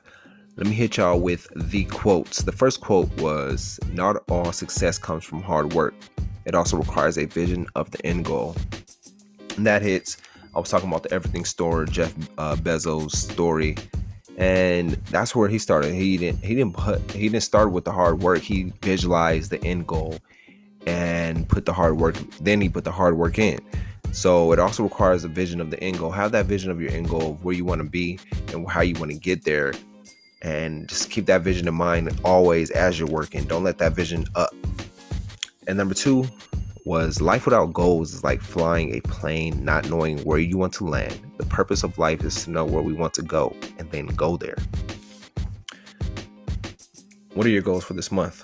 Let 0.54 0.68
me 0.68 0.72
hit 0.72 0.98
y'all 0.98 1.18
with 1.18 1.48
the 1.56 1.84
quotes. 1.86 2.42
The 2.42 2.52
first 2.52 2.80
quote 2.80 3.10
was 3.20 3.80
Not 3.92 4.22
all 4.30 4.52
success 4.52 4.98
comes 4.98 5.24
from 5.24 5.42
hard 5.42 5.72
work. 5.72 5.94
It 6.44 6.54
also 6.54 6.76
requires 6.76 7.18
a 7.18 7.24
vision 7.24 7.66
of 7.74 7.90
the 7.90 8.06
end 8.06 8.24
goal. 8.24 8.54
And 9.56 9.66
that 9.66 9.82
hits. 9.82 10.16
I 10.54 10.60
was 10.60 10.70
talking 10.70 10.88
about 10.88 11.02
the 11.02 11.12
everything 11.12 11.44
store, 11.44 11.86
Jeff 11.86 12.14
uh, 12.38 12.54
Bezos' 12.54 13.16
story 13.16 13.74
and 14.38 14.92
that's 15.10 15.34
where 15.34 15.48
he 15.48 15.58
started. 15.58 15.92
He 15.92 16.16
didn't 16.16 16.42
he 16.44 16.54
didn't 16.54 16.74
put 16.74 17.10
he 17.10 17.28
didn't 17.28 17.42
start 17.42 17.72
with 17.72 17.84
the 17.84 17.92
hard 17.92 18.22
work. 18.22 18.40
He 18.40 18.72
visualized 18.82 19.50
the 19.50 19.62
end 19.64 19.86
goal 19.88 20.18
and 20.86 21.46
put 21.48 21.66
the 21.66 21.72
hard 21.72 21.98
work. 21.98 22.14
Then 22.40 22.60
he 22.60 22.68
put 22.68 22.84
the 22.84 22.92
hard 22.92 23.18
work 23.18 23.38
in. 23.38 23.58
So 24.12 24.52
it 24.52 24.60
also 24.60 24.84
requires 24.84 25.24
a 25.24 25.28
vision 25.28 25.60
of 25.60 25.70
the 25.70 25.82
end 25.82 25.98
goal. 25.98 26.12
Have 26.12 26.32
that 26.32 26.46
vision 26.46 26.70
of 26.70 26.80
your 26.80 26.92
end 26.92 27.08
goal, 27.08 27.32
of 27.32 27.44
where 27.44 27.54
you 27.54 27.64
want 27.64 27.82
to 27.82 27.88
be 27.88 28.18
and 28.52 28.66
how 28.70 28.80
you 28.80 28.94
want 28.94 29.10
to 29.10 29.18
get 29.18 29.44
there, 29.44 29.74
and 30.40 30.88
just 30.88 31.10
keep 31.10 31.26
that 31.26 31.42
vision 31.42 31.66
in 31.66 31.74
mind 31.74 32.18
always 32.24 32.70
as 32.70 32.98
you're 32.98 33.08
working. 33.08 33.44
Don't 33.44 33.64
let 33.64 33.78
that 33.78 33.92
vision 33.92 34.24
up. 34.36 34.54
And 35.66 35.76
number 35.76 35.94
two, 35.94 36.26
was 36.88 37.20
life 37.20 37.44
without 37.44 37.70
goals 37.74 38.14
is 38.14 38.24
like 38.24 38.40
flying 38.40 38.94
a 38.94 39.00
plane 39.02 39.62
not 39.62 39.90
knowing 39.90 40.18
where 40.20 40.38
you 40.38 40.56
want 40.56 40.72
to 40.72 40.86
land. 40.86 41.20
The 41.36 41.44
purpose 41.44 41.82
of 41.82 41.98
life 41.98 42.24
is 42.24 42.44
to 42.44 42.50
know 42.50 42.64
where 42.64 42.80
we 42.80 42.94
want 42.94 43.12
to 43.14 43.22
go 43.22 43.54
and 43.78 43.90
then 43.90 44.06
go 44.06 44.38
there. 44.38 44.56
What 47.34 47.44
are 47.44 47.50
your 47.50 47.60
goals 47.60 47.84
for 47.84 47.92
this 47.92 48.10
month? 48.10 48.42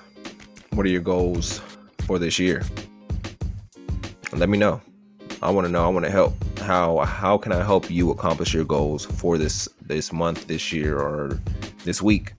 What 0.74 0.84
are 0.84 0.90
your 0.90 1.00
goals 1.00 1.62
for 2.06 2.18
this 2.18 2.38
year? 2.38 2.62
Let 4.34 4.50
me 4.50 4.58
know. 4.58 4.82
I 5.40 5.48
want 5.48 5.66
to 5.66 5.72
know. 5.72 5.86
I 5.86 5.88
want 5.88 6.04
to 6.04 6.10
help. 6.10 6.34
How 6.58 6.98
how 6.98 7.38
can 7.38 7.50
I 7.50 7.64
help 7.64 7.90
you 7.90 8.10
accomplish 8.10 8.52
your 8.52 8.64
goals 8.64 9.06
for 9.06 9.38
this 9.38 9.70
this 9.80 10.12
month, 10.12 10.48
this 10.48 10.70
year, 10.70 10.98
or 10.98 11.40
this 11.84 12.02
week? 12.02 12.34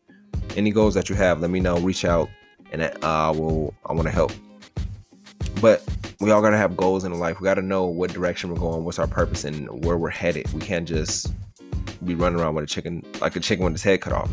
Any 0.55 0.69
goals 0.69 0.93
that 0.93 1.09
you 1.09 1.15
have, 1.15 1.41
let 1.41 1.49
me 1.49 1.59
know. 1.59 1.79
Reach 1.79 2.05
out, 2.05 2.29
and 2.71 2.83
I 3.03 3.31
will. 3.31 3.73
I 3.87 3.93
want 3.93 4.05
to 4.05 4.13
help. 4.13 4.31
But 5.61 5.83
we 6.19 6.31
all 6.31 6.41
gotta 6.41 6.57
have 6.57 6.77
goals 6.77 7.03
in 7.03 7.13
life. 7.19 7.39
We 7.39 7.45
gotta 7.45 7.61
know 7.61 7.85
what 7.85 8.11
direction 8.13 8.49
we're 8.49 8.59
going, 8.59 8.83
what's 8.83 8.99
our 8.99 9.07
purpose, 9.07 9.43
and 9.43 9.83
where 9.85 9.97
we're 9.97 10.09
headed. 10.09 10.51
We 10.53 10.61
can't 10.61 10.87
just 10.87 11.33
be 12.03 12.15
running 12.15 12.39
around 12.39 12.55
with 12.55 12.63
a 12.63 12.67
chicken 12.67 13.03
like 13.21 13.35
a 13.35 13.39
chicken 13.39 13.65
with 13.65 13.73
its 13.73 13.83
head 13.83 14.01
cut 14.01 14.13
off. 14.13 14.29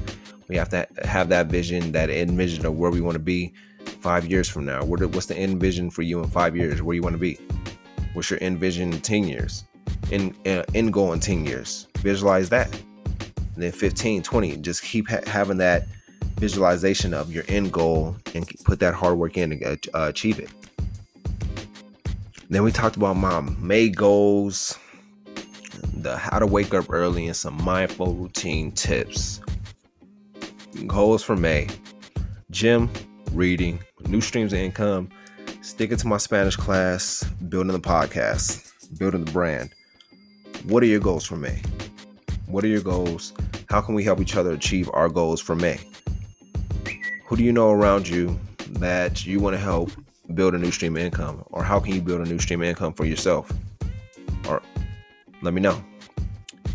We 0.49 0.57
have 0.57 0.69
to 0.71 0.87
have 1.05 1.29
that 1.31 1.47
vision, 1.47 1.93
that 1.93 2.11
end 2.11 2.33
vision 2.33 2.67
of 2.67 2.75
where 2.75 2.91
we 2.91 3.01
want 3.01 3.15
to 3.15 3.21
be 3.21 3.53
five 4.01 4.27
years 4.27 4.49
from 4.49 4.65
now. 4.65 4.85
What's 4.85 5.27
the 5.27 5.37
end 5.37 5.61
vision 5.61 5.91
for 5.91 6.03
you 6.03 6.21
in 6.23 6.29
five 6.29 6.57
years? 6.57 6.83
Where 6.83 6.95
you 6.95 7.03
want 7.03 7.15
to 7.15 7.21
be? 7.21 7.39
What's 8.13 8.31
your 8.31 8.39
end 8.43 8.59
vision 8.59 8.93
in 8.93 9.01
ten 9.01 9.25
years? 9.25 9.65
In 10.11 10.35
uh, 10.47 10.65
end 10.75 10.93
goal 10.93 11.13
in 11.13 11.21
ten 11.21 11.45
years? 11.47 11.89
Visualize 11.99 12.49
that. 12.51 12.73
And 13.55 13.63
then 13.63 13.73
15, 13.73 14.23
20, 14.23 14.57
just 14.59 14.83
keep 14.83 15.09
ha- 15.09 15.21
having 15.27 15.59
that 15.59 15.87
visualization 16.37 17.13
of 17.13 17.33
your 17.33 17.45
end 17.49 17.71
goal 17.71 18.17
and 18.35 18.49
put 18.65 18.81
that 18.81 18.95
hard 18.95 19.19
work 19.19 19.37
in 19.37 19.51
to 19.51 19.91
uh, 19.95 20.09
achieve 20.09 20.39
it. 20.39 20.49
Then 22.53 22.65
we 22.65 22.71
talked 22.71 22.97
about 22.97 23.17
my 23.17 23.41
May 23.61 23.89
goals, 23.89 24.79
the 25.95 26.19
how 26.19 26.39
to 26.39 26.47
wake 26.47 26.75
up 26.75 26.85
early, 26.91 27.27
and 27.27 27.35
some 27.35 27.57
mindful 27.65 28.13
routine 28.13 28.73
tips. 28.73 29.41
Goals 30.87 31.25
for 31.25 31.35
May 31.35 31.69
gym, 32.51 32.91
reading, 33.33 33.81
new 34.07 34.21
streams 34.21 34.53
of 34.53 34.59
income, 34.59 35.09
sticking 35.63 35.97
to 35.97 36.07
my 36.07 36.19
Spanish 36.19 36.55
class, 36.55 37.25
building 37.49 37.73
the 37.73 37.81
podcast, 37.81 38.71
building 38.99 39.25
the 39.25 39.33
brand. 39.33 39.73
What 40.65 40.83
are 40.83 40.87
your 40.87 41.01
goals 41.01 41.25
for 41.25 41.37
May? 41.37 41.63
What 42.45 42.65
are 42.65 42.69
your 42.69 42.83
goals? 42.83 43.33
How 43.71 43.81
can 43.81 43.95
we 43.95 44.05
help 44.05 44.21
each 44.21 44.37
other 44.37 44.53
achieve 44.53 44.91
our 44.93 45.09
goals 45.09 45.41
for 45.41 45.57
May? 45.57 45.81
Who 47.25 47.37
do 47.39 47.45
you 47.45 47.53
know 47.53 47.71
around 47.71 48.07
you 48.07 48.39
that 48.73 49.25
you 49.25 49.41
want 49.41 49.55
to 49.55 49.59
help 49.63 49.91
build 50.33 50.55
a 50.55 50.59
new 50.59 50.71
stream 50.71 50.97
of 50.97 51.03
income 51.03 51.45
or 51.51 51.63
how 51.63 51.79
can 51.79 51.95
you 51.95 52.01
build 52.01 52.21
a 52.21 52.29
new 52.29 52.39
stream 52.39 52.63
of 52.63 52.69
income 52.69 52.93
for 52.93 53.05
yourself? 53.05 53.53
Or 54.49 54.63
let 55.43 55.55
me 55.55 55.61
know. 55.61 55.83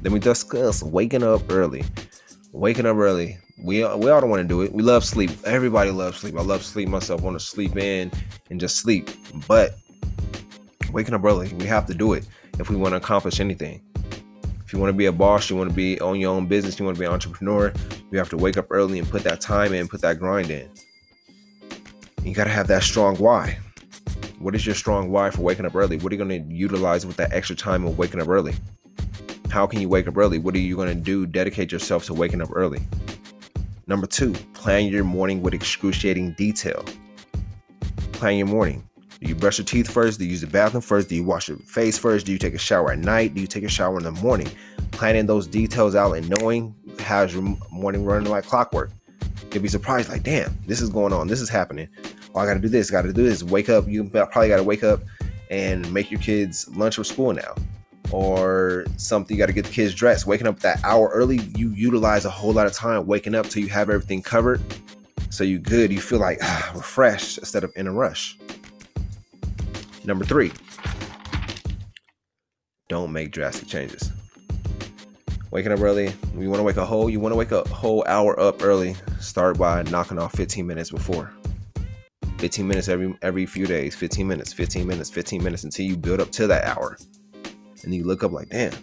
Then 0.02 0.13
we 0.13 0.20
discuss 0.20 0.84
waking 0.84 1.24
up 1.24 1.41
early. 1.52 1.84
Waking 2.54 2.86
up 2.86 2.98
early. 2.98 3.38
We, 3.60 3.80
we 3.80 4.10
all 4.10 4.22
don't 4.22 4.30
want 4.30 4.41
to 4.41 4.48
do 4.48 4.62
it. 4.62 4.72
We 4.72 4.84
love 4.84 5.04
sleep. 5.04 5.32
Everybody 5.43 5.91
loves 5.91 6.17
sleep. 6.17 6.38
I 6.38 6.41
love 6.41 6.63
sleep 6.63 6.88
myself. 6.88 7.22
Want 7.22 7.39
to 7.39 7.46
sleep 7.46 7.76
in 7.76 8.12
and 8.50 8.60
just 8.60 8.78
sleep. 8.78 9.10
But 9.48 9.78
Waking 10.91 11.13
up 11.13 11.24
early, 11.24 11.54
we 11.56 11.65
have 11.65 11.86
to 11.88 11.93
do 11.93 12.13
it 12.13 12.26
if 12.60 12.70
we 12.70 12.76
want 12.76 12.93
to 12.93 12.98
accomplish 12.98 13.39
anything. 13.39 13.82
If 14.65 14.74
you 14.74 14.80
want 14.80 14.89
to 14.89 14.98
be 14.98 15.06
a 15.06 15.12
boss, 15.12 15.50
you 15.50 15.56
want 15.56 15.70
to 15.70 15.76
be 15.76 16.00
on 16.00 16.20
your 16.20 16.34
own 16.34 16.48
business, 16.48 16.80
you 16.80 16.86
want 16.86 16.96
to 16.96 17.00
be 17.00 17.06
an 17.06 17.12
entrepreneur, 17.12 17.74
you 18.12 18.17
have 18.17 18.30
to 18.30 18.38
wake 18.38 18.58
up 18.58 18.67
early 18.70 19.00
and 19.00 19.10
put 19.10 19.24
that 19.24 19.41
time 19.41 19.74
in, 19.74 19.88
put 19.88 20.02
that 20.02 20.20
grind 20.20 20.50
in. 20.50 20.70
You 22.23 22.34
got 22.34 22.45
to 22.45 22.49
have 22.49 22.67
that 22.67 22.84
strong 22.84 23.15
why. 23.17 23.58
What 24.39 24.53
is 24.53 24.65
your 24.65 24.75
strong 24.75 25.10
why 25.10 25.30
for 25.30 25.41
waking 25.41 25.65
up 25.65 25.75
early? 25.75 25.97
What 25.97 26.12
are 26.12 26.15
you 26.15 26.23
going 26.23 26.47
to 26.47 26.53
utilize 26.53 27.06
with 27.06 27.17
that 27.17 27.34
extra 27.34 27.56
time 27.56 27.86
of 27.86 27.97
waking 27.97 28.21
up 28.21 28.27
early? 28.27 28.53
How 29.49 29.65
can 29.65 29.82
you 29.82 29.89
wake 29.89 30.08
up 30.08 30.17
early? 30.17 30.38
What 30.38 30.53
are 30.56 30.60
you 30.60 30.75
going 30.75 30.89
to 30.89 30.95
do? 30.95 31.25
Dedicate 31.25 31.71
yourself 31.71 32.06
to 32.06 32.13
waking 32.13 32.41
up 32.41 32.49
early. 32.53 32.82
Number 33.88 34.06
two, 34.06 34.34
plan 34.53 34.86
your 34.88 35.06
morning 35.06 35.41
with 35.41 35.53
excruciating 35.53 36.34
detail. 36.34 36.84
Plan 38.12 38.38
your 38.38 38.47
morning. 38.47 38.88
Do 39.19 39.27
you 39.27 39.34
brush 39.34 39.58
your 39.58 39.65
teeth 39.65 39.89
first? 39.89 40.19
Do 40.19 40.25
you 40.25 40.32
use 40.32 40.41
the 40.41 40.47
bathroom 40.47 40.82
first? 40.82 41.10
Do 41.10 41.15
you 41.15 41.23
wash 41.23 41.47
your 41.47 41.58
face 41.60 41.97
first? 41.97 42.25
Do 42.25 42.32
you 42.32 42.38
take 42.38 42.53
a 42.53 42.60
shower 42.60 42.91
at 42.91 42.99
night? 42.99 43.34
Do 43.34 43.41
you 43.41 43.47
take 43.47 43.63
a 43.63 43.69
shower 43.69 43.97
in 43.97 44.03
the 44.03 44.12
morning? 44.12 44.49
Planning 44.91 45.25
those 45.25 45.47
details 45.47 45.95
out 45.95 46.13
and 46.13 46.30
knowing 46.30 46.75
how's 46.99 47.34
your 47.34 47.58
morning 47.71 48.03
running 48.06 48.30
like 48.30 48.45
clockwork. 48.45 48.91
You'll 49.54 49.63
be 49.63 49.69
surprised, 49.69 50.10
like, 50.10 50.23
damn, 50.23 50.58
this 50.65 50.82
is 50.82 50.89
going 50.89 51.13
on. 51.13 51.28
This 51.28 51.41
is 51.41 51.50
happening. 51.50 51.88
Oh, 52.36 52.39
I 52.39 52.45
got 52.45 52.56
to 52.56 52.60
do 52.60 52.69
this. 52.69 52.91
Got 52.91 53.04
to 53.04 53.13
do 53.13 53.23
this. 53.23 53.43
Wake 53.43 53.69
up. 53.69 53.88
You 53.88 54.04
probably 54.04 54.50
got 54.50 54.58
to 54.58 54.63
wake 54.63 54.84
up 54.84 55.02
and 55.50 55.91
make 55.93 56.12
your 56.12 56.19
kids 56.19 56.67
lunch 56.76 56.95
for 56.95 57.04
school 57.04 57.34
now 57.34 57.56
or 58.12 58.86
something 58.95 59.36
you 59.36 59.41
got 59.41 59.47
to 59.47 59.54
get 59.54 59.65
the 59.65 59.71
kids 59.71 59.93
dressed 59.93 60.26
waking 60.26 60.47
up 60.47 60.60
that 60.60 60.80
hour 60.84 61.10
early 61.13 61.38
you 61.56 61.71
utilize 61.71 62.26
a 62.26 62.30
whole 62.30 62.54
lot 62.54 62.65
of 62.65 62.73
time 62.73 63.06
waking 63.06 63.36
up 63.36 63.45
till 63.47 63.62
you 63.62 63.69
have 63.69 63.89
everything 63.89 64.21
covered 64.21 64.62
so 65.30 65.43
you 65.43 65.60
good 65.60 65.91
you 65.91 66.00
feel 66.00 66.19
like 66.19 66.38
ah, 66.41 66.71
refreshed 66.76 67.38
instead 67.38 67.63
of 67.63 67.71
in 67.76 67.88
a 67.88 67.91
rush 67.91 68.38
number 70.06 70.23
three 70.23 70.52
don't 72.88 73.12
make 73.12 73.32
drastic 73.32 73.67
changes 73.67 74.12
waking 75.58 75.72
up 75.72 75.82
early 75.82 76.13
you 76.38 76.50
want 76.50 76.60
to 76.60 76.63
wake 76.63 76.78
a 76.78 76.86
whole 76.86 77.10
you 77.10 77.20
want 77.20 77.34
to 77.34 77.38
wake 77.38 77.52
a 77.52 77.67
whole 77.70 78.04
hour 78.08 78.39
up 78.39 78.63
early 78.63 78.96
start 79.20 79.58
by 79.58 79.82
knocking 79.84 80.20
off 80.20 80.32
15 80.34 80.65
minutes 80.65 80.91
before 80.91 81.34
15 82.38 82.67
minutes 82.67 82.88
every 82.88 83.17
every 83.22 83.46
few 83.46 83.65
days 83.65 83.96
15 83.96 84.28
minutes 84.28 84.54
15 84.54 84.88
minutes 84.88 85.10
15 85.10 85.43
minutes 85.43 85.63
until 85.63 85.86
you 85.86 85.98
build 85.98 86.22
up 86.22 86.32
to 86.32 86.48
that 86.48 86.63
hour 86.65 86.98
and 87.84 87.96
you 87.96 88.04
look 88.04 88.24
up 88.24 88.32
like, 88.32 88.50
damn, 88.50 88.74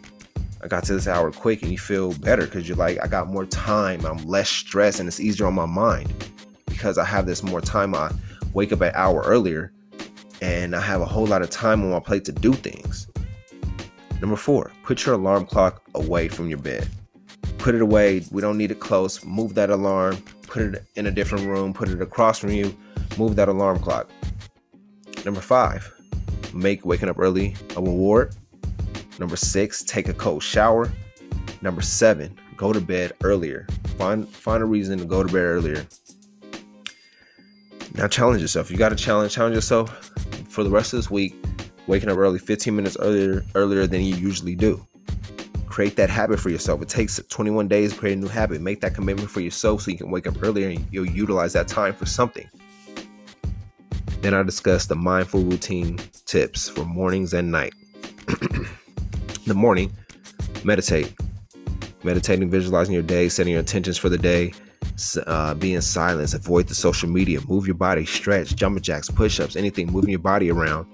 I 0.63 0.69
got 0.69 0.85
to 0.85 0.95
this 0.95 1.07
hour 1.07 1.31
quick, 1.31 1.63
and 1.63 1.71
you 1.71 1.79
feel 1.79 2.15
better 2.15 2.45
because 2.45 2.69
you're 2.69 2.77
like, 2.77 2.99
I 3.03 3.07
got 3.07 3.29
more 3.29 3.45
time, 3.45 4.05
I'm 4.05 4.17
less 4.27 4.49
stressed, 4.49 4.99
and 4.99 5.07
it's 5.07 5.21
easier 5.21 5.47
on 5.47 5.55
my 5.55 5.67
mind 5.67 6.13
because 6.67 6.99
I 6.99 7.05
have 7.05 7.27
this 7.27 7.43
more 7.43 7.61
time. 7.61 7.95
I 7.95 8.11
wake 8.55 8.73
up 8.73 8.81
an 8.81 8.93
hour 8.95 9.23
earlier, 9.27 9.73
and 10.41 10.75
I 10.75 10.81
have 10.81 11.01
a 11.01 11.07
whole 11.07 11.27
lot 11.27 11.43
of 11.43 11.51
time 11.51 11.83
on 11.83 11.91
my 11.91 12.01
plate 12.01 12.25
to 12.25 12.33
do 12.33 12.53
things. 12.53 13.09
Number 14.21 14.37
four, 14.37 14.71
put 14.83 15.05
your 15.05 15.15
alarm 15.15 15.47
clock 15.47 15.83
away 15.95 16.29
from 16.29 16.49
your 16.49 16.59
bed. 16.59 16.89
Put 17.59 17.75
it 17.75 17.83
away. 17.83 18.25
We 18.31 18.41
don't 18.41 18.59
need 18.59 18.71
it 18.71 18.81
close. 18.81 19.25
Move 19.25 19.55
that 19.55 19.71
alarm. 19.71 20.17
Put 20.47 20.63
it 20.63 20.85
in 20.97 21.07
a 21.07 21.11
different 21.11 21.47
room. 21.47 21.73
Put 21.73 21.89
it 21.89 22.01
across 22.01 22.39
from 22.39 22.51
you. 22.51 22.77
Move 23.19 23.37
that 23.37 23.49
alarm 23.49 23.81
clock. 23.81 24.09
Number 25.25 25.41
five, 25.41 25.91
make 26.53 26.85
waking 26.85 27.09
up 27.09 27.19
early 27.19 27.57
a 27.77 27.81
reward 27.81 28.35
Number 29.19 29.37
six, 29.37 29.83
take 29.83 30.09
a 30.09 30.15
cold 30.15 30.43
shower. 30.43 30.91
Number 31.63 31.83
seven, 31.83 32.39
go 32.57 32.73
to 32.73 32.81
bed 32.81 33.13
earlier. 33.23 33.67
Find 33.97 34.29
find 34.29 34.63
a 34.63 34.67
reason 34.67 34.99
to 34.99 35.05
go 35.05 35.23
to 35.23 35.33
bed 35.33 35.45
earlier. 35.45 35.87
Now 37.95 38.09
challenge 38.09 38.43
yourself. 38.43 38.71
You 38.71 38.77
got 38.77 38.89
to 38.89 38.97
challenge 38.97 39.33
challenge 39.33 39.55
yourself 39.55 40.11
for 40.49 40.65
the 40.65 40.71
rest 40.71 40.93
of 40.93 40.99
this 40.99 41.11
week. 41.11 41.37
Waking 41.87 42.09
up 42.09 42.17
early, 42.17 42.39
15 42.39 42.75
minutes 42.75 42.97
earlier 42.99 43.45
earlier 43.55 43.87
than 43.87 44.01
you 44.01 44.15
usually 44.17 44.55
do. 44.55 44.87
Create 45.67 45.97
that 45.97 46.09
habit 46.09 46.41
for 46.41 46.51
yourself. 46.51 46.81
It 46.83 46.89
takes 46.89 47.21
21 47.29 47.69
days 47.69 47.93
to 47.93 47.99
create 47.99 48.17
a 48.17 48.21
new 48.21 48.29
habit. 48.29 48.61
Make 48.61 48.81
that 48.81 48.95
commitment 48.95 49.31
for 49.31 49.41
yourself 49.41 49.83
so 49.83 49.91
you 49.91 49.99
can 49.99 50.11
wake 50.11 50.27
up 50.27 50.43
earlier 50.43 50.69
and 50.69 50.87
you'll 50.91 51.07
utilize 51.07 51.53
that 51.55 51.69
time 51.69 51.95
for 51.95 52.07
something. 52.07 52.49
Then 54.21 54.33
I 54.33 54.43
discuss 54.43 54.87
the 54.87 54.95
mindful 54.95 55.43
routine 55.43 55.99
tips 56.25 56.69
for 56.69 56.85
mornings 56.85 57.35
and 57.35 57.51
night. 57.51 57.75
the 59.47 59.55
morning, 59.55 59.93
meditate. 60.65 61.13
Meditating, 62.05 62.51
visualizing 62.51 62.95
your 62.95 63.03
day, 63.03 63.29
setting 63.29 63.53
your 63.53 63.61
intentions 63.61 63.99
for 63.99 64.09
the 64.09 64.17
day, 64.17 64.55
uh, 65.27 65.55
be 65.55 65.75
in 65.75 65.83
silence, 65.83 66.35
avoid 66.35 66.69
the 66.69 66.75
social 66.75 67.09
media, 67.09 67.41
move 67.49 67.67
your 67.67 67.75
body, 67.75 68.07
stretch, 68.07 68.55
jumping 68.57 68.83
jacks, 68.83 69.11
push 69.11 69.41
ups, 69.41 69.57
anything, 69.57 69.91
moving 69.91 70.11
your 70.11 70.19
body 70.19 70.51
around, 70.51 70.87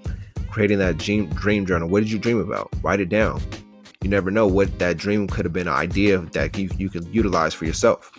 creating 0.50 0.78
that 0.78 0.98
dream, 0.98 1.26
dream 1.30 1.64
journal. 1.64 1.88
What 1.88 2.00
did 2.00 2.10
you 2.10 2.18
dream 2.18 2.40
about? 2.40 2.70
Write 2.82 3.00
it 3.00 3.08
down. 3.08 3.40
You 4.02 4.10
never 4.10 4.30
know 4.30 4.46
what 4.46 4.78
that 4.78 4.96
dream 4.96 5.26
could 5.26 5.44
have 5.44 5.52
been 5.52 5.68
an 5.68 5.74
idea 5.74 6.18
that 6.18 6.56
you, 6.56 6.70
you 6.78 6.88
can 6.88 7.10
utilize 7.12 7.54
for 7.54 7.66
yourself. 7.66 8.10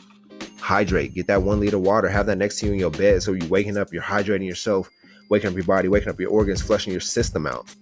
Hydrate, 0.59 1.15
get 1.15 1.27
that 1.27 1.41
one 1.41 1.59
liter 1.59 1.77
of 1.77 1.81
water, 1.81 2.07
have 2.07 2.27
that 2.27 2.37
next 2.37 2.59
to 2.59 2.67
you 2.67 2.73
in 2.73 2.79
your 2.79 2.91
bed 2.91 3.23
so 3.23 3.33
you're 3.33 3.47
waking 3.47 3.77
up, 3.77 3.91
you're 3.91 4.03
hydrating 4.03 4.45
yourself, 4.45 4.89
waking 5.29 5.49
up 5.49 5.55
your 5.55 5.65
body, 5.65 5.87
waking 5.87 6.09
up 6.09 6.19
your 6.19 6.29
organs, 6.29 6.61
flushing 6.61 6.91
your 6.91 7.01
system 7.01 7.47
out 7.47 7.73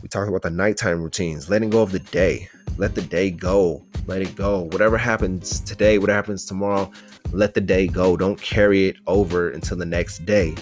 We 0.00 0.08
talked 0.08 0.28
about 0.28 0.42
the 0.42 0.50
nighttime 0.50 1.02
routines, 1.02 1.50
letting 1.50 1.70
go 1.70 1.82
of 1.82 1.90
the 1.90 1.98
day. 1.98 2.48
Let 2.78 2.94
the 2.94 3.02
day 3.02 3.30
go. 3.30 3.84
Let 4.06 4.22
it 4.22 4.34
go. 4.34 4.60
Whatever 4.70 4.96
happens 4.96 5.60
today, 5.60 5.98
what 5.98 6.08
happens 6.08 6.44
tomorrow, 6.44 6.90
let 7.32 7.54
the 7.54 7.60
day 7.60 7.86
go. 7.86 8.16
Don't 8.16 8.40
carry 8.40 8.86
it 8.88 8.96
over 9.06 9.50
until 9.50 9.76
the 9.76 9.86
next 9.86 10.24
day. 10.24 10.54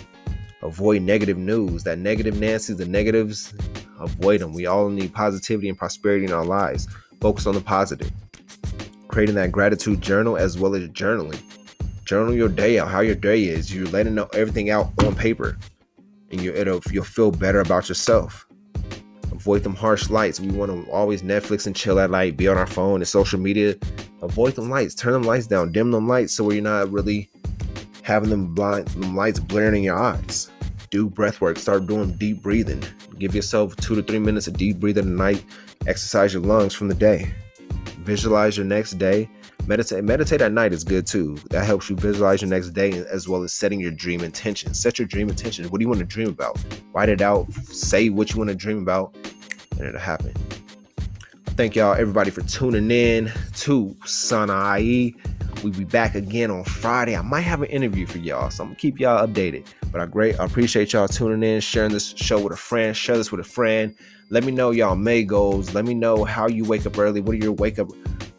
Avoid 0.63 1.03
negative 1.03 1.39
news. 1.39 1.85
That 1.85 1.99
negative 1.99 2.39
Nancy, 2.39 2.75
the 2.75 2.87
negatives, 2.87 3.55
avoid 3.99 4.41
them. 4.41 4.53
We 4.53 4.67
all 4.67 4.89
need 4.89 5.13
positivity 5.13 5.69
and 5.69 5.79
prosperity 5.79 6.27
in 6.27 6.33
our 6.33 6.45
lives. 6.45 6.87
Focus 7.21 7.47
on 7.47 7.55
the 7.55 7.61
positive. 7.61 8.11
Creating 9.09 9.35
that 9.37 9.53
gratitude 9.53 10.01
journal 10.01 10.37
as 10.37 10.59
well 10.59 10.75
as 10.75 10.89
journaling. 10.89 11.41
Journal 12.05 12.35
your 12.35 12.49
day 12.49 12.79
out, 12.79 12.89
how 12.89 13.01
your 13.01 13.15
day 13.15 13.45
is. 13.45 13.75
You're 13.75 13.89
letting 13.89 14.19
everything 14.35 14.71
out 14.71 14.91
on 15.05 15.15
paper, 15.15 15.57
and 16.31 16.41
you 16.41 16.53
it'll 16.53 16.81
you'll 16.91 17.05
feel 17.05 17.31
better 17.31 17.61
about 17.61 17.89
yourself 17.89 18.47
avoid 19.41 19.63
them 19.63 19.75
harsh 19.75 20.11
lights. 20.11 20.39
We 20.39 20.49
want 20.49 20.71
to 20.71 20.91
always 20.93 21.23
Netflix 21.23 21.67
and 21.67 21.75
chill 21.75 21.99
at 21.99 22.11
night, 22.11 22.37
be 22.37 22.47
on 22.47 22.59
our 22.59 22.67
phone 22.67 23.01
and 23.01 23.09
social 23.09 23.41
media. 23.41 23.75
Avoid 24.21 24.55
them 24.55 24.69
lights, 24.69 24.95
turn 24.95 25.15
them 25.15 25.23
lights 25.23 25.47
down, 25.47 25.73
dim 25.73 25.91
them 25.91 26.07
lights 26.07 26.35
so 26.35 26.51
you're 26.51 26.63
not 26.63 26.93
really 26.93 27.31
having 28.11 28.31
them 28.31 28.53
blind 28.53 28.89
them 28.89 29.15
lights 29.15 29.39
blaring 29.39 29.77
in 29.77 29.83
your 29.85 29.97
eyes. 29.97 30.51
Do 30.91 31.09
breath 31.09 31.41
work, 31.41 31.57
start 31.59 31.87
doing 31.87 32.17
deep 32.17 32.43
breathing. 32.43 32.83
Give 33.21 33.33
yourself 33.37 33.77
two 33.77 33.95
to 33.95 34.03
three 34.03 34.19
minutes 34.19 34.49
of 34.49 34.55
deep 34.55 34.81
breathing 34.81 35.07
a 35.07 35.11
night. 35.11 35.45
Exercise 35.87 36.33
your 36.33 36.43
lungs 36.43 36.75
from 36.75 36.89
the 36.89 36.95
day. 36.95 37.33
Visualize 38.01 38.57
your 38.57 38.67
next 38.67 38.99
day. 38.99 39.31
Meditate. 39.69 40.03
Meditate 40.03 40.41
at 40.41 40.51
night 40.51 40.73
is 40.73 40.83
good 40.83 41.07
too. 41.07 41.37
That 41.51 41.65
helps 41.65 41.89
you 41.89 41.95
visualize 41.95 42.43
your 42.43 42.51
next 42.51 42.71
day 42.71 42.91
as 43.09 43.29
well 43.29 43.45
as 43.45 43.53
setting 43.53 43.79
your 43.79 43.93
dream 43.93 44.25
intention. 44.25 44.75
Set 44.75 44.99
your 44.99 45.07
dream 45.07 45.29
intention. 45.29 45.67
What 45.69 45.79
do 45.79 45.85
you 45.85 45.89
want 45.89 46.01
to 46.01 46.07
dream 46.07 46.31
about? 46.31 46.59
Write 46.93 47.11
it 47.11 47.21
out. 47.21 47.53
Say 47.53 48.09
what 48.09 48.33
you 48.33 48.39
want 48.39 48.51
to 48.51 48.57
dream 48.57 48.79
about, 48.79 49.15
and 49.79 49.87
it'll 49.87 50.01
happen. 50.01 50.35
Thank 51.51 51.77
y'all, 51.77 51.93
everybody, 51.93 52.31
for 52.33 52.41
tuning 52.43 52.91
in 52.91 53.31
to 53.59 53.95
Sanae. 54.05 55.15
We'll 55.63 55.73
be 55.75 55.85
back 55.85 56.15
again 56.15 56.51
on 56.51 56.65
Friday. 56.65 57.15
I 57.15 57.21
might 57.21 57.43
have 57.43 57.61
an 57.61 57.69
interview 57.69 58.07
for 58.07 58.17
y'all, 58.17 58.49
so 58.51 58.65
I'm 58.65 58.71
gonna 58.71 58.79
keep 58.79 58.99
y'all 58.99 59.27
updated. 59.27 59.67
But 59.93 60.01
I 60.01 60.07
great, 60.07 60.41
I 60.41 60.45
appreciate 60.47 60.95
y'all 60.95 61.07
tuning 61.07 61.43
in, 61.43 61.61
sharing 61.61 61.93
this 61.93 62.15
show 62.17 62.41
with 62.41 62.53
a 62.55 62.57
friend. 62.57 62.97
Share 62.97 63.19
this 63.19 63.31
with 63.31 63.41
a 63.41 63.45
friend. 63.45 63.95
Let 64.31 64.45
me 64.45 64.53
know 64.53 64.71
y'all 64.71 64.97
May 64.97 65.23
goals. 65.23 65.75
Let 65.75 65.85
me 65.85 65.93
know 65.93 66.25
how 66.25 66.49
you 66.49 66.65
wake 66.65 66.87
up 66.87 66.99
early. 66.99 67.21
What 67.21 67.35
are 67.35 67.39
your 67.39 67.53
wake 67.53 67.79
up? 67.79 67.91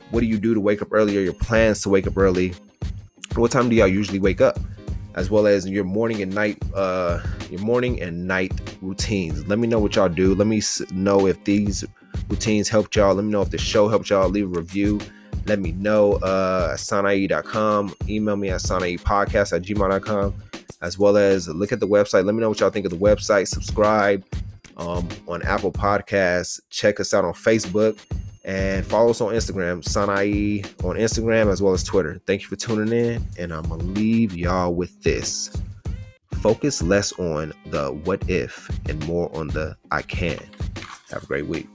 What 0.09 0.21
do 0.21 0.25
you 0.25 0.39
do 0.39 0.55
to 0.55 0.59
wake 0.59 0.81
up 0.81 0.87
early? 0.91 1.15
Or 1.15 1.21
your 1.21 1.33
plans 1.33 1.81
to 1.83 1.89
wake 1.89 2.07
up 2.07 2.17
early? 2.17 2.55
What 3.35 3.51
time 3.51 3.69
do 3.69 3.75
y'all 3.75 3.87
usually 3.87 4.19
wake 4.19 4.41
up? 4.41 4.59
As 5.13 5.29
well 5.29 5.45
as 5.45 5.67
your 5.67 5.83
morning 5.83 6.21
and 6.21 6.33
night, 6.33 6.57
uh, 6.73 7.21
your 7.51 7.61
morning 7.61 8.01
and 8.01 8.27
night 8.27 8.53
routines. 8.81 9.45
Let 9.47 9.59
me 9.59 9.67
know 9.67 9.79
what 9.79 9.95
y'all 9.95 10.09
do. 10.09 10.33
Let 10.33 10.47
me 10.47 10.61
know 10.91 11.27
if 11.27 11.43
these 11.43 11.83
routines 12.29 12.67
helped 12.67 12.95
y'all. 12.95 13.13
Let 13.13 13.25
me 13.25 13.31
know 13.31 13.41
if 13.41 13.51
the 13.51 13.57
show 13.57 13.89
helped 13.89 14.09
y'all. 14.09 14.27
Leave 14.27 14.45
a 14.45 14.59
review. 14.59 14.99
Let 15.45 15.59
me 15.59 15.71
know 15.73 16.13
uh, 16.15 16.69
at 16.73 16.79
sanae.com. 16.79 17.95
Email 18.07 18.35
me 18.37 18.49
at 18.49 18.61
sanaepodcast 18.61 19.55
at 19.55 19.61
gmail.com. 19.63 20.33
As 20.81 20.97
well 20.97 21.17
as 21.17 21.47
look 21.47 21.71
at 21.71 21.79
the 21.79 21.87
website. 21.87 22.25
Let 22.25 22.33
me 22.33 22.41
know 22.41 22.49
what 22.49 22.59
y'all 22.59 22.69
think 22.71 22.85
of 22.85 22.91
the 22.91 22.97
website. 22.97 23.47
Subscribe 23.47 24.25
um, 24.77 25.07
on 25.27 25.41
Apple 25.43 25.71
Podcasts. 25.71 26.59
Check 26.69 26.99
us 26.99 27.13
out 27.13 27.23
on 27.23 27.33
Facebook 27.33 27.99
and 28.43 28.85
follow 28.85 29.11
us 29.11 29.21
on 29.21 29.33
Instagram, 29.33 29.83
Sanae 29.83 30.65
on 30.83 30.95
Instagram 30.95 31.51
as 31.51 31.61
well 31.61 31.73
as 31.73 31.83
Twitter. 31.83 32.19
Thank 32.25 32.41
you 32.41 32.47
for 32.47 32.55
tuning 32.55 32.91
in, 32.93 33.25
and 33.37 33.53
I'm 33.53 33.63
gonna 33.69 33.83
leave 33.83 34.35
y'all 34.35 34.73
with 34.73 35.01
this. 35.03 35.55
Focus 36.41 36.81
less 36.81 37.13
on 37.19 37.53
the 37.67 37.91
what 38.03 38.27
if 38.27 38.69
and 38.89 39.05
more 39.05 39.33
on 39.35 39.49
the 39.49 39.75
I 39.91 40.01
can. 40.01 40.39
Have 41.11 41.23
a 41.23 41.27
great 41.27 41.45
week. 41.45 41.67